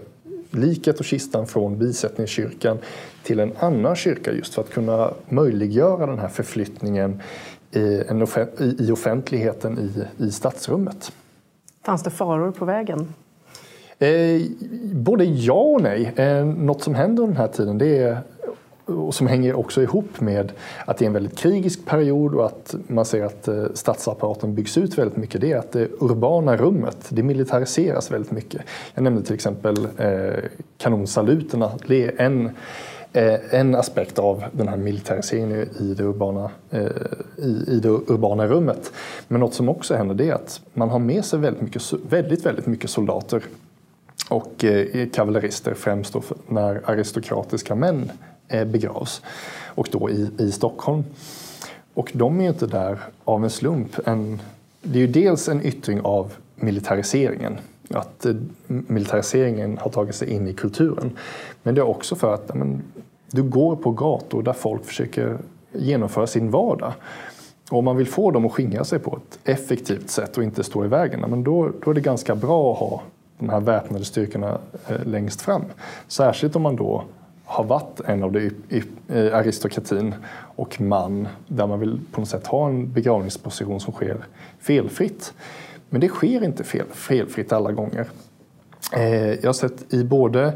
liket 0.52 1.00
och 1.00 1.06
kistan 1.06 1.48
från 1.48 1.78
bisättningskyrkan 1.78 2.78
till 3.24 3.40
en 3.40 3.54
annan 3.60 3.96
kyrka 3.96 4.32
just 4.32 4.54
för 4.54 4.62
att 4.62 4.70
kunna 4.70 5.14
möjliggöra 5.30 6.06
den 6.06 6.20
här 6.20 6.28
förflyttningen 6.28 7.22
i, 7.72 8.04
i 8.80 8.92
offentligheten 8.92 9.80
i, 9.80 10.24
i 10.24 10.32
stadsrummet. 10.32 11.12
Fanns 11.86 12.04
det 12.04 12.10
faror 12.10 12.52
på 12.52 12.66
vägen? 12.66 13.14
Eh, 14.00 14.42
både 14.94 15.24
ja 15.24 15.54
och 15.54 15.82
nej. 15.82 16.14
Eh, 16.16 16.46
något 16.46 16.84
som 16.84 16.96
händer 16.96 17.24
under 17.24 17.36
den 17.36 17.42
här 17.42 17.54
tiden 17.54 17.78
det 17.78 17.98
är 17.98 18.22
och 18.90 19.16
som 19.16 19.28
hänger 19.28 19.54
också 19.54 19.82
ihop 19.82 20.22
med 20.22 20.52
att 20.86 20.98
det 20.98 21.06
är 21.06 21.08
en 21.08 21.14
väldigt 21.14 21.38
krigisk 21.38 21.86
period 21.86 22.36
och 22.36 22.46
att 22.46 22.76
man 22.88 23.06
ser 23.06 23.24
att 23.24 23.48
eh, 23.48 23.66
statsapparaten 23.74 24.56
byggs 24.56 24.78
ut 24.78 24.98
väldigt 24.98 25.18
mycket. 25.18 25.42
Det 25.42 25.52
är 25.52 25.58
att 25.58 25.72
det 25.72 25.88
urbana 26.00 26.58
rummet, 26.58 26.98
det 27.10 27.24
militariseras 27.24 28.12
väldigt 28.12 28.32
mycket. 28.32 28.62
Jag 28.94 29.04
nämnde 29.04 29.24
till 29.24 29.36
exempel 29.36 29.88
eh, 29.98 30.44
kanonsaluterna. 30.78 31.72
Det 31.88 32.06
är 32.06 32.22
en, 32.22 32.46
eh, 33.14 33.56
en 33.56 33.76
aspekt 33.76 34.20
av 34.20 34.44
den 34.52 34.68
här 34.68 34.78
militariseringen 34.78 35.70
i 35.80 35.94
det, 35.94 36.04
urbana, 36.04 36.52
i, 37.68 37.80
det 37.80 37.90
urbana 37.90 38.48
rummet. 38.48 38.92
Men 39.28 39.40
något 39.40 39.54
som 39.54 39.70
också 39.70 39.96
händer 39.96 40.16
det 40.16 40.30
är 40.30 40.34
att 40.34 40.62
man 40.74 40.90
har 40.90 41.00
med 41.00 41.26
sig 41.26 41.40
väldigt 41.40 41.62
mycket, 41.62 41.84
väldigt, 42.10 42.46
väldigt 42.46 42.66
mycket 42.68 42.90
soldater 42.90 43.44
och 44.30 44.66
kavallerister 45.14 45.74
främst 45.74 46.14
då 46.14 46.22
när 46.48 46.82
aristokratiska 46.86 47.76
män 47.76 48.12
Eh, 48.52 48.66
begravs 48.66 49.22
och 49.66 49.90
då 49.92 50.10
i, 50.10 50.30
i 50.38 50.52
Stockholm. 50.52 51.04
Och 51.94 52.12
de 52.14 52.40
är 52.40 52.44
ju 52.44 52.50
inte 52.50 52.68
där 52.68 53.00
av 53.24 53.44
en 53.44 53.50
slump. 53.50 54.08
En, 54.08 54.42
det 54.82 55.00
är 55.00 55.02
ju 55.02 55.08
dels 55.08 55.50
en 55.50 55.66
yttring 55.66 56.02
av 56.02 56.34
militariseringen, 56.56 57.58
att 57.90 58.26
eh, 58.26 58.36
militariseringen 58.68 59.78
har 59.78 59.92
tagit 59.92 60.16
sig 60.16 60.30
in 60.30 60.48
i 60.48 60.54
kulturen. 60.54 61.18
Men 61.64 61.76
det 61.76 61.82
är 61.82 61.88
också 61.88 62.16
för 62.16 62.34
att 62.34 62.56
men, 62.56 62.82
du 63.32 63.44
går 63.44 63.76
på 63.76 63.92
gator 63.92 64.44
där 64.44 64.54
folk 64.54 64.86
försöker 64.86 65.38
genomföra 65.72 66.28
sin 66.28 66.52
vardag. 66.52 66.94
Och 67.72 67.78
om 67.78 67.86
man 67.86 67.98
vill 67.98 68.08
få 68.08 68.32
dem 68.32 68.46
att 68.46 68.52
skingra 68.52 68.84
sig 68.84 69.00
på 69.00 69.18
ett 69.18 69.40
effektivt 69.44 70.10
sätt 70.10 70.38
och 70.38 70.44
inte 70.44 70.64
stå 70.64 70.86
i 70.86 70.88
vägen, 70.88 71.20
men 71.20 71.44
då, 71.44 71.72
då 71.84 71.92
är 71.92 71.96
det 71.96 72.02
ganska 72.02 72.36
bra 72.36 72.74
att 72.74 72.80
ha 72.80 73.02
de 73.40 73.50
här 73.50 73.60
väpnade 73.60 74.06
styrkorna 74.06 74.58
eh, 74.88 75.06
längst 75.06 75.42
fram. 75.42 75.64
Särskilt 76.08 76.56
om 76.56 76.62
man 76.62 76.76
då 76.76 77.04
har 77.50 77.64
varit 77.64 78.00
en 78.06 78.24
av 78.24 78.32
de 78.32 78.52
eh, 79.08 79.38
aristokratin 79.38 80.16
och 80.56 80.82
man 80.82 81.28
där 81.48 81.68
man 81.68 81.80
vill 81.80 82.00
på 82.12 82.22
något 82.22 82.30
sätt 82.30 82.48
ha 82.48 82.68
en 82.68 82.94
begravningsposition 82.94 83.80
som 83.80 83.94
sker 83.94 84.26
felfritt. 84.60 85.34
Men 85.90 86.02
det 86.02 86.08
sker 86.08 86.44
inte 86.44 86.64
fel, 86.64 86.86
felfritt 86.92 87.52
alla 87.52 87.72
gånger. 87.72 88.08
Eh, 88.94 89.34
jag 89.34 89.46
har 89.46 89.54
sett 89.54 89.94
i 89.94 90.04
både 90.04 90.54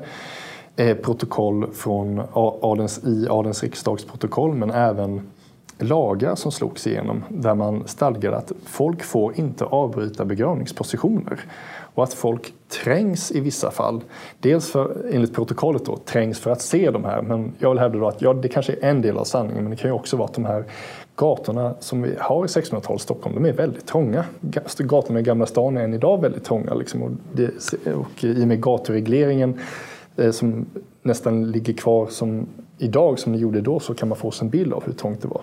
eh, 0.76 0.98
protokoll 0.98 1.74
från 1.74 2.22
adens, 2.34 3.04
i 3.04 3.28
Adens 3.30 3.64
riksdagsprotokoll 3.64 4.54
men 4.54 4.72
även 4.72 5.22
lagar 5.84 6.36
som 6.36 6.52
slogs 6.52 6.88
igenom 6.88 7.24
där 7.30 7.56
man 7.56 7.88
stadgade 7.88 8.38
att 8.38 8.52
folk 8.66 9.04
får 9.04 9.40
inte 9.40 9.66
avbryta 9.66 10.26
begravningspositioner 10.26 11.40
och 11.96 12.04
att 12.04 12.14
folk 12.14 12.54
trängs 12.84 13.32
i 13.32 13.40
vissa 13.40 13.72
fall. 13.72 14.02
Dels 14.40 14.72
för, 14.72 15.10
enligt 15.12 15.36
protokollet 15.36 15.86
då, 15.86 15.98
trängs 15.98 16.40
för 16.40 16.52
att 16.52 16.62
se 16.62 16.92
de 16.92 17.04
här, 17.04 17.22
men 17.22 17.52
jag 17.60 17.70
vill 17.70 17.80
hävda 17.80 18.00
då 18.00 18.08
att 18.08 18.22
ja, 18.22 18.34
det 18.34 18.48
kanske 18.48 18.74
är 18.74 18.90
en 18.90 19.02
del 19.02 19.18
av 19.18 19.24
sanningen, 19.24 19.64
men 19.64 19.72
det 19.72 19.78
kan 19.78 19.90
ju 19.90 19.96
också 19.96 20.18
vara 20.18 20.28
att 20.28 20.34
de 20.34 20.46
här 20.46 20.66
gatorna 21.16 21.74
som 21.80 22.02
vi 22.02 22.16
har 22.20 22.46
i 22.46 22.48
1600-talets 22.48 23.04
Stockholm, 23.04 23.36
de 23.36 23.46
är 23.50 23.54
väldigt 23.54 23.86
trånga. 23.86 24.26
Gatorna 24.78 25.20
i 25.20 25.24
Gamla 25.24 25.46
stan 25.46 25.78
är 25.78 25.84
än 25.84 25.94
idag 25.94 26.22
väldigt 26.22 26.44
trånga 26.44 26.74
liksom, 26.74 27.04
och, 27.04 27.12
det, 27.34 27.52
och 27.94 28.24
i 28.24 28.44
och 28.44 28.48
med 28.48 28.62
gaturegleringen 28.62 29.60
eh, 30.16 30.32
som 30.32 30.66
nästan 31.02 31.52
ligger 31.52 31.74
kvar 31.74 32.08
som 32.08 32.48
idag 32.84 33.20
som 33.20 33.32
ni 33.32 33.38
gjorde 33.38 33.62
då 33.62 33.80
så 33.80 33.94
kan 33.94 34.10
man 34.10 34.18
få 34.18 34.32
sig 34.32 34.46
en 34.46 34.50
bild 34.50 34.74
av 34.74 34.84
hur 34.86 34.94
trångt 34.94 35.22
det 35.22 35.28
var. 35.28 35.42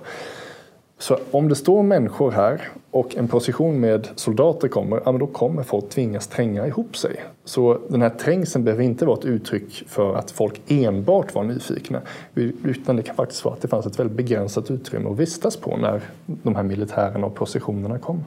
Så 0.98 1.18
om 1.30 1.48
det 1.48 1.54
står 1.54 1.82
människor 1.82 2.30
här 2.30 2.68
och 2.90 3.16
en 3.16 3.28
procession 3.28 3.80
med 3.80 4.08
soldater 4.14 4.68
kommer, 4.68 5.02
ja, 5.04 5.12
men 5.12 5.18
då 5.18 5.26
kommer 5.26 5.62
folk 5.62 5.88
tvingas 5.88 6.26
tränga 6.26 6.66
ihop 6.66 6.96
sig. 6.96 7.24
Så 7.44 7.78
den 7.88 8.02
här 8.02 8.10
trängseln 8.10 8.64
behöver 8.64 8.84
inte 8.84 9.06
vara 9.06 9.18
ett 9.18 9.24
uttryck 9.24 9.84
för 9.88 10.14
att 10.14 10.30
folk 10.30 10.60
enbart 10.66 11.34
var 11.34 11.44
nyfikna, 11.44 12.00
utan 12.34 12.96
det 12.96 13.02
kan 13.02 13.16
faktiskt 13.16 13.44
vara 13.44 13.54
att 13.54 13.62
det 13.62 13.68
fanns 13.68 13.86
ett 13.86 13.98
väldigt 13.98 14.16
begränsat 14.16 14.70
utrymme 14.70 15.10
att 15.10 15.18
vistas 15.18 15.56
på 15.56 15.76
när 15.76 16.00
de 16.26 16.54
här 16.54 16.62
militärerna 16.62 17.26
och 17.26 17.34
processionerna 17.34 17.98
kom. 17.98 18.24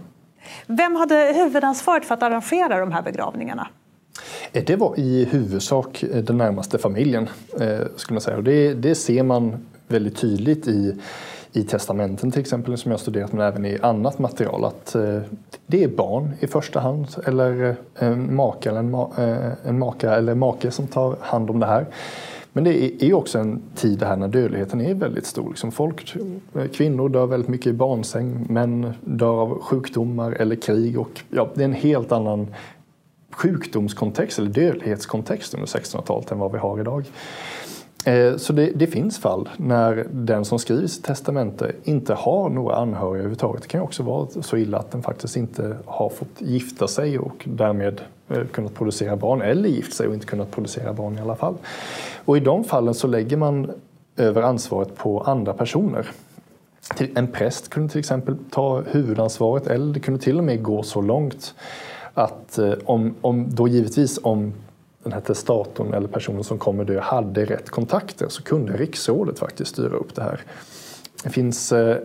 Vem 0.67 0.95
hade 0.95 1.34
huvudansvaret 1.36 2.06
för 2.06 2.13
att 2.13 2.23
arrangera 2.23 2.80
de 2.80 2.91
här 2.91 3.02
begravningarna? 3.02 3.67
Eh, 4.54 4.63
det 4.66 4.76
var 4.76 5.00
i 5.00 5.26
huvudsak 5.26 6.04
eh, 6.04 6.24
den 6.24 6.38
närmaste 6.38 6.78
familjen, 6.78 7.30
eh, 7.60 7.80
skulle 7.96 8.16
man 8.16 8.22
säga. 8.22 8.38
Och 8.38 8.44
det, 8.44 8.74
det 8.74 8.96
ser 8.96 9.24
man 9.24 9.58
väldigt 9.88 10.18
tydligt 10.18 10.68
i 10.68 10.96
i 11.56 11.63
testamenten 11.63 12.32
till 12.32 12.42
exempel 12.42 12.78
som 12.78 12.92
jag 12.92 13.00
studerat 13.00 13.34
men 13.34 13.48
även 13.48 13.66
i 13.66 13.78
annat 13.82 14.20
material 14.20 14.66
att 14.66 14.96
det 15.68 15.84
är 15.84 15.88
barn 15.88 16.32
i 16.39 16.48
första 16.48 16.80
hand 16.80 17.08
eller 17.26 17.76
en 17.96 18.36
maka 18.36 18.70
eller 18.70 18.80
en, 18.80 18.92
ma 18.92 19.12
en 19.66 19.80
maka 19.80 20.16
eller 20.16 20.36
make 20.36 20.72
som 20.72 20.88
tar 20.88 21.16
hand 21.22 21.50
om 21.50 21.60
det 21.60 21.66
här. 21.66 21.86
Men 22.54 22.63
det 22.63 23.04
är 23.04 23.13
också 23.13 23.39
en 23.39 23.62
tid 23.76 24.04
här 24.04 24.16
när 24.16 24.28
dödligheten 24.28 24.82
är 24.82 24.94
väldigt 24.94 25.26
stor. 25.26 25.50
Liksom 25.50 25.72
folk, 25.72 26.16
kvinnor 26.74 27.10
dör 27.10 27.26
väldigt 27.26 27.50
mycket 27.50 27.68
i 27.68 27.74
barnsäng, 27.74 28.46
män 28.50 28.94
dör 29.02 29.42
av 29.42 29.60
sjukdomar 29.62 30.32
eller 30.32 30.56
krig. 30.56 31.00
Och, 31.00 31.22
ja, 31.30 31.50
det 31.54 31.62
är 31.62 31.66
en 31.66 31.74
helt 31.74 32.12
annan 32.12 32.48
sjukdomskontext 33.34 34.39
eller 34.39 34.50
dödlighetskontext 34.50 35.54
under 35.54 35.67
1600-talet 35.67 36.32
än 36.32 36.39
vad 36.39 36.52
vi 36.52 36.58
har 36.58 36.80
idag. 36.80 37.06
Eh, 38.06 38.38
så 38.38 38.54
det, 38.54 38.72
det, 38.76 38.88
finns 38.88 39.19
fall 39.19 39.50
när 39.58 40.08
den 40.12 40.46
som 40.46 40.60
skriver 40.60 40.88
sitt 40.88 41.04
testamente 41.04 41.72
inte 41.84 42.13
har 42.13 42.50
några 42.50 42.76
anhöriga 42.76 43.13
överhuvudtaget. 43.13 43.62
Det 43.62 43.67
kan 43.67 43.82
också 43.82 44.04
vara 44.04 44.28
så 44.41 44.58
illa 44.58 44.78
att 44.78 44.91
den 44.91 45.04
faktiskt 45.04 45.38
inte 45.38 45.78
har 45.86 46.10
fått 46.10 46.41
gifta 46.41 46.88
sig 46.88 47.19
och 47.19 47.43
därmed 47.46 48.02
eh, 48.30 48.46
kunnat 48.46 48.74
producera 48.74 49.15
barn 49.15 49.41
eller 49.41 49.69
gift 49.69 49.93
sig 49.93 50.08
och 50.08 50.13
inte 50.13 50.26
kunnat 50.26 50.52
producera 50.52 50.93
barn 50.93 51.17
i 51.17 51.22
alla 51.22 51.36
fall. 51.36 51.56
Och 52.26 52.38
i 52.38 52.39
de 52.39 52.63
fallen 52.63 52.93
så 52.93 53.08
lägger 53.08 53.38
man 53.38 53.72
över 54.17 54.41
ansvaret 54.41 54.96
på 54.96 55.22
andra 55.22 55.54
personer. 55.54 56.08
En 57.15 57.28
präst 57.28 57.69
kunde 57.69 57.89
till 57.89 58.00
exempel 58.00 58.38
ta 58.50 58.82
huvudansvaret 58.82 59.67
eller 59.67 59.93
det 59.93 60.00
kunde 60.00 60.19
till 60.19 60.38
och 60.38 60.43
med 60.43 60.63
gå 60.63 60.84
så 60.84 61.02
långt 61.02 61.54
att 62.13 62.58
eh, 62.58 62.73
om, 62.86 63.15
om 63.21 63.56
då 63.56 63.67
givetvis 63.67 64.19
om 64.23 64.54
den 65.04 65.13
här 65.13 65.21
testatorn 65.21 65.93
eller 65.93 66.08
personen 66.08 66.43
som 66.43 66.58
kommer 66.58 66.84
dö 66.84 66.99
hade 66.99 67.45
rätt 67.45 67.69
kontakter 67.69 68.30
så 68.30 68.43
kunde 68.43 68.78
riksrådet 68.78 69.39
faktiskt 69.39 69.71
styra 69.71 69.95
upp 69.95 70.15
det 70.15 70.23
här. 70.23 70.41
Det 71.23 71.30
finns 71.30 71.71
eh, 71.71 71.97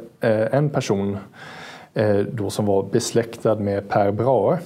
en 0.53 0.71
person 0.71 1.19
eh, 1.95 2.19
då 2.19 2.51
som 2.51 2.67
var 2.67 2.83
besläktad 2.83 3.55
med 3.55 3.89
Per 3.89 4.13
Brahe 4.13 4.59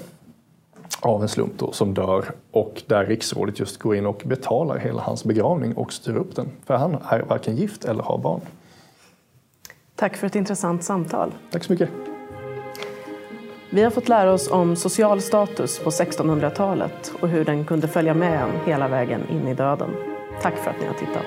av 1.00 1.22
en 1.22 1.28
slump 1.28 1.52
då, 1.58 1.72
som 1.72 1.94
dör 1.94 2.24
och 2.50 2.82
där 2.86 3.06
riksrådet 3.06 3.58
just 3.58 3.78
går 3.78 3.96
in 3.96 4.06
och 4.06 4.22
betalar 4.24 4.78
hela 4.78 5.02
hans 5.02 5.24
begravning 5.24 5.74
och 5.74 5.92
styr 5.92 6.16
upp 6.16 6.36
den. 6.36 6.48
För 6.64 6.74
han 6.74 6.96
är 7.08 7.20
varken 7.20 7.56
gift 7.56 7.84
eller 7.84 8.02
har 8.02 8.18
barn. 8.18 8.40
Tack 9.94 10.16
för 10.16 10.26
ett 10.26 10.36
intressant 10.36 10.84
samtal. 10.84 11.32
Tack 11.50 11.64
så 11.64 11.72
mycket. 11.72 11.88
Vi 13.74 13.82
har 13.82 13.90
fått 13.90 14.08
lära 14.08 14.32
oss 14.32 14.50
om 14.50 14.76
social 14.76 15.20
status 15.20 15.78
på 15.78 15.90
1600-talet 15.90 17.12
och 17.20 17.28
hur 17.28 17.44
den 17.44 17.64
kunde 17.64 17.88
följa 17.88 18.14
med 18.14 18.42
en 18.42 18.66
hela 18.66 18.88
vägen 18.88 19.28
in 19.30 19.48
i 19.48 19.54
döden. 19.54 19.90
Tack 20.42 20.58
för 20.58 20.70
att 20.70 20.80
ni 20.80 20.86
har 20.86 20.94
tittat. 20.94 21.26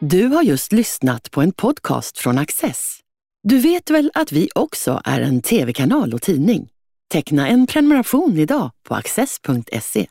Du 0.00 0.26
har 0.26 0.42
just 0.42 0.72
lyssnat 0.72 1.30
på 1.30 1.40
en 1.42 1.52
podcast 1.52 2.18
från 2.18 2.38
Access. 2.38 2.98
Du 3.42 3.58
vet 3.58 3.90
väl 3.90 4.10
att 4.14 4.32
vi 4.32 4.48
också 4.54 5.00
är 5.04 5.20
en 5.20 5.42
tv-kanal 5.42 6.14
och 6.14 6.22
tidning? 6.22 6.68
Teckna 7.12 7.48
en 7.48 7.66
prenumeration 7.66 8.38
idag 8.38 8.70
på 8.88 8.94
access.se. 8.94 10.06